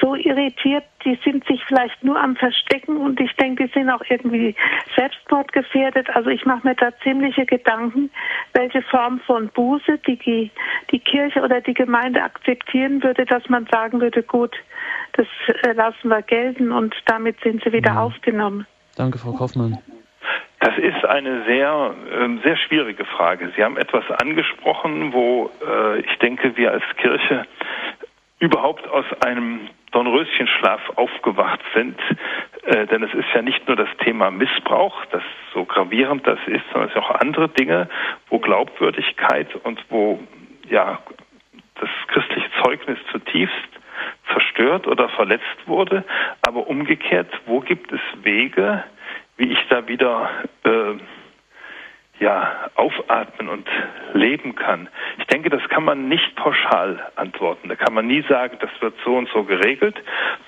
[0.00, 4.02] so irritiert, die sind sich vielleicht nur am Verstecken und ich denke, die sind auch
[4.08, 4.54] irgendwie
[4.96, 6.08] selbstmordgefährdet.
[6.14, 8.10] Also ich mache mir da ziemliche Gedanken,
[8.52, 10.50] welche Form von Buße die,
[10.90, 14.54] die Kirche oder die Gemeinde akzeptieren würde, dass man sagen würde, gut,
[15.12, 15.26] das
[15.62, 18.02] äh, lassen wir gelten und damit sind sie wieder ja.
[18.02, 18.66] aufgenommen.
[18.96, 19.78] Danke, Frau Kaufmann.
[20.78, 23.52] Ist eine sehr, äh, sehr schwierige Frage.
[23.56, 27.46] Sie haben etwas angesprochen, wo äh, ich denke, wir als Kirche
[28.38, 31.98] überhaupt aus einem Dornröschenschlaf aufgewacht sind.
[32.62, 35.22] Äh, denn es ist ja nicht nur das Thema Missbrauch, das
[35.52, 37.88] so gravierend das ist, sondern es sind auch andere Dinge,
[38.28, 40.20] wo Glaubwürdigkeit und wo
[40.70, 41.00] ja
[41.80, 43.68] das christliche Zeugnis zutiefst
[44.32, 46.04] zerstört oder verletzt wurde.
[46.46, 48.84] Aber umgekehrt, wo gibt es Wege,
[49.38, 50.28] wie ich da wieder
[50.64, 50.94] äh,
[52.20, 53.68] ja, aufatmen und
[54.12, 54.88] leben kann.
[55.18, 57.68] Ich denke, das kann man nicht pauschal antworten.
[57.68, 59.96] Da kann man nie sagen, das wird so und so geregelt,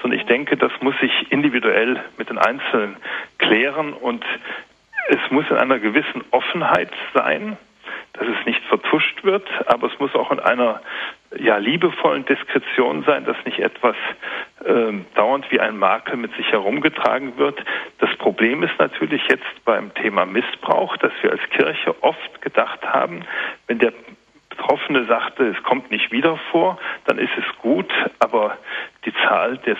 [0.03, 2.97] sondern ich denke, das muss sich individuell mit den Einzelnen
[3.39, 4.25] klären und
[5.09, 7.57] es muss in einer gewissen Offenheit sein,
[8.15, 10.81] dass es nicht vertuscht wird, aber es muss auch in einer
[11.39, 13.97] ja, liebevollen Diskretion sein, dass nicht etwas
[14.65, 17.59] äh, dauernd wie ein Makel mit sich herumgetragen wird.
[17.99, 23.25] Das Problem ist natürlich jetzt beim Thema Missbrauch, dass wir als Kirche oft gedacht haben,
[23.67, 23.93] wenn der
[24.49, 28.59] Betroffene sagte, es kommt nicht wieder vor, dann ist es gut, aber
[29.05, 29.79] die Zahl des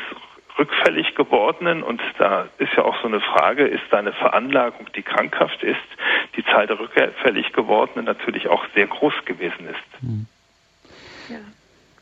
[0.61, 5.03] rückfällig gewordenen, und da ist ja auch so eine Frage, ist da eine Veranlagung, die
[5.03, 5.81] krankhaft ist,
[6.37, 10.01] die Zahl der rückfällig gewordenen natürlich auch sehr groß gewesen ist.
[10.03, 10.27] Hm.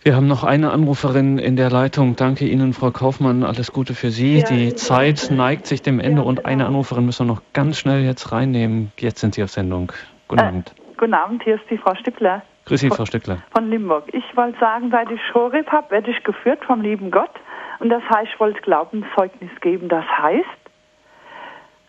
[0.03, 2.17] Wir haben noch eine Anruferin in der Leitung.
[2.17, 3.43] Danke Ihnen, Frau Kaufmann.
[3.43, 4.39] Alles Gute für Sie.
[4.39, 6.69] Ja, Die Zeit neigt sich dem Ende ja, und eine genau.
[6.69, 8.93] Anruferin müssen wir noch ganz schnell jetzt reinnehmen.
[8.99, 9.93] Jetzt sind Sie auf Sendung.
[10.29, 10.75] Guten äh, Abend.
[10.97, 12.43] Guten Abend, hier ist die Frau Stippler.
[12.65, 13.43] Grüß Sie, Frau Stippler.
[13.51, 14.05] Von Limburg.
[14.13, 17.31] Ich wollte sagen, seit ich Horeb habe, werde ich geführt vom lieben Gott.
[17.79, 19.89] Und das heißt, ich wollte Glaubenszeugnis geben.
[19.89, 20.45] Das heißt,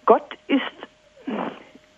[0.06, 0.62] Gott ist,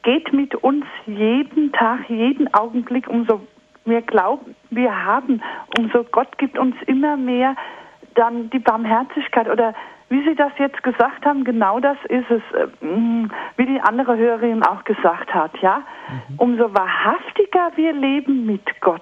[0.04, 3.42] geht mit uns jeden Tag, jeden Augenblick, umso
[3.86, 5.42] mehr Glauben wir haben,
[5.78, 7.56] umso Gott gibt uns immer mehr
[8.16, 9.74] dann die Barmherzigkeit oder
[10.10, 14.18] wie Sie das jetzt gesagt haben, genau das ist es, äh, mm, wie die andere
[14.18, 15.84] Hörerin auch gesagt hat, ja.
[16.28, 16.36] Mhm.
[16.38, 19.02] Umso wahrhaftiger wir leben mit Gott,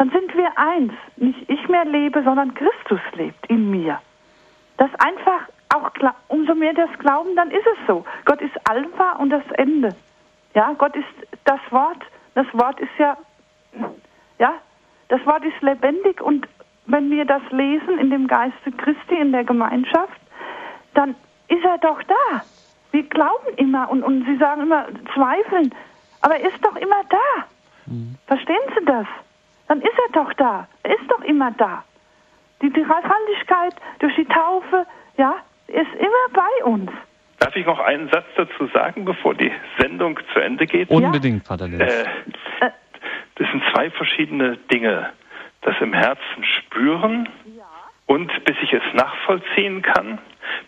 [0.00, 0.94] dann sind wir eins.
[1.16, 4.00] Nicht ich mehr lebe, sondern Christus lebt in mir.
[4.78, 5.42] Das einfach
[5.74, 5.90] auch,
[6.28, 8.02] umso mehr das Glauben, dann ist es so.
[8.24, 9.94] Gott ist Alpha und das Ende.
[10.54, 11.04] Ja, Gott ist
[11.44, 12.02] das Wort.
[12.34, 13.14] Das Wort ist ja
[14.38, 14.54] ja,
[15.08, 16.48] das Wort ist lebendig und
[16.86, 20.18] wenn wir das lesen in dem Geiste Christi, in der Gemeinschaft,
[20.94, 21.14] dann
[21.48, 22.42] ist er doch da.
[22.90, 25.74] Wir glauben immer und, und Sie sagen immer zweifeln,
[26.22, 27.44] aber er ist doch immer da.
[27.84, 28.16] Mhm.
[28.26, 29.06] Verstehen Sie das?
[29.70, 30.66] Dann ist er doch da.
[30.82, 31.84] Er ist doch immer da.
[32.60, 34.84] Die Dreifaltigkeit durch die Taufe,
[35.16, 35.36] ja,
[35.68, 36.90] ist immer bei uns.
[37.38, 40.90] Darf ich noch einen Satz dazu sagen, bevor die Sendung zu Ende geht?
[40.90, 41.82] Unbedingt, Vater Lenz.
[41.82, 42.02] Äh,
[42.66, 42.70] äh,
[43.36, 45.12] das sind zwei verschiedene Dinge.
[45.60, 47.28] Das im Herzen spüren
[48.06, 50.18] und bis ich es nachvollziehen kann,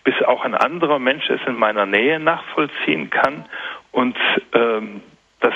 [0.05, 3.47] bis auch ein anderer Mensch es in meiner Nähe nachvollziehen kann.
[3.91, 4.15] Und
[4.53, 5.01] ähm,
[5.41, 5.55] das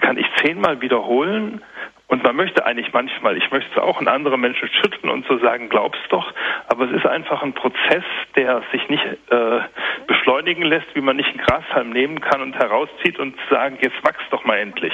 [0.00, 1.60] kann ich zehnmal wiederholen
[2.06, 5.68] und man möchte eigentlich manchmal, ich möchte auch einen anderen Menschen schütteln und so sagen,
[5.68, 6.32] glaub's doch,
[6.68, 8.04] aber es ist einfach ein Prozess,
[8.36, 9.60] der sich nicht äh,
[10.06, 14.26] beschleunigen lässt, wie man nicht einen Grashalm nehmen kann und herauszieht und sagen, jetzt wachst
[14.30, 14.92] doch mal endlich.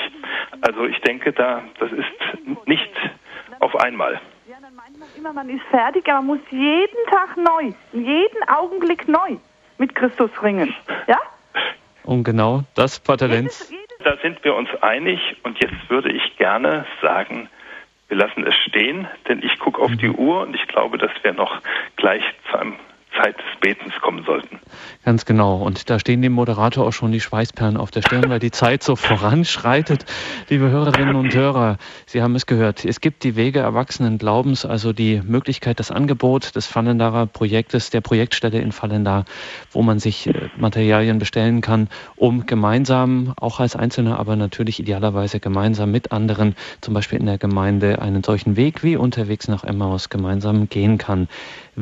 [0.60, 2.90] Also ich denke, da das ist nicht
[3.58, 4.20] auf einmal.
[4.48, 8.48] Ja, dann meint man immer, man ist fertig, aber man muss jeden Tag neu, jeden
[8.48, 9.36] Augenblick neu
[9.78, 10.74] mit Christus ringen.
[11.06, 11.18] Ja?
[12.10, 13.72] Und genau das, Pater Lenz.
[14.02, 17.48] Da sind wir uns einig und jetzt würde ich gerne sagen,
[18.08, 20.16] wir lassen es stehen, denn ich gucke auf die mhm.
[20.16, 21.60] Uhr und ich glaube, dass wir noch
[21.94, 22.74] gleich zu einem
[23.10, 24.60] Zeit des Betens kommen sollten.
[25.04, 25.56] Ganz genau.
[25.56, 28.82] Und da stehen dem Moderator auch schon die Schweißperlen auf der Stirn, weil die Zeit
[28.82, 30.04] so voranschreitet.
[30.48, 32.84] Liebe Hörerinnen und Hörer, Sie haben es gehört.
[32.84, 38.00] Es gibt die Wege erwachsenen Glaubens, also die Möglichkeit, das Angebot des Fallendarer Projektes, der
[38.00, 39.24] Projektstelle in Fallendar,
[39.70, 45.40] wo man sich äh, Materialien bestellen kann, um gemeinsam, auch als Einzelner, aber natürlich idealerweise
[45.40, 50.08] gemeinsam mit anderen, zum Beispiel in der Gemeinde, einen solchen Weg wie unterwegs nach Emmaus
[50.08, 51.28] gemeinsam gehen kann.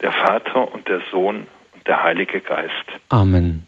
[0.01, 2.85] der Vater und der Sohn und der Heilige Geist.
[3.09, 3.67] Amen.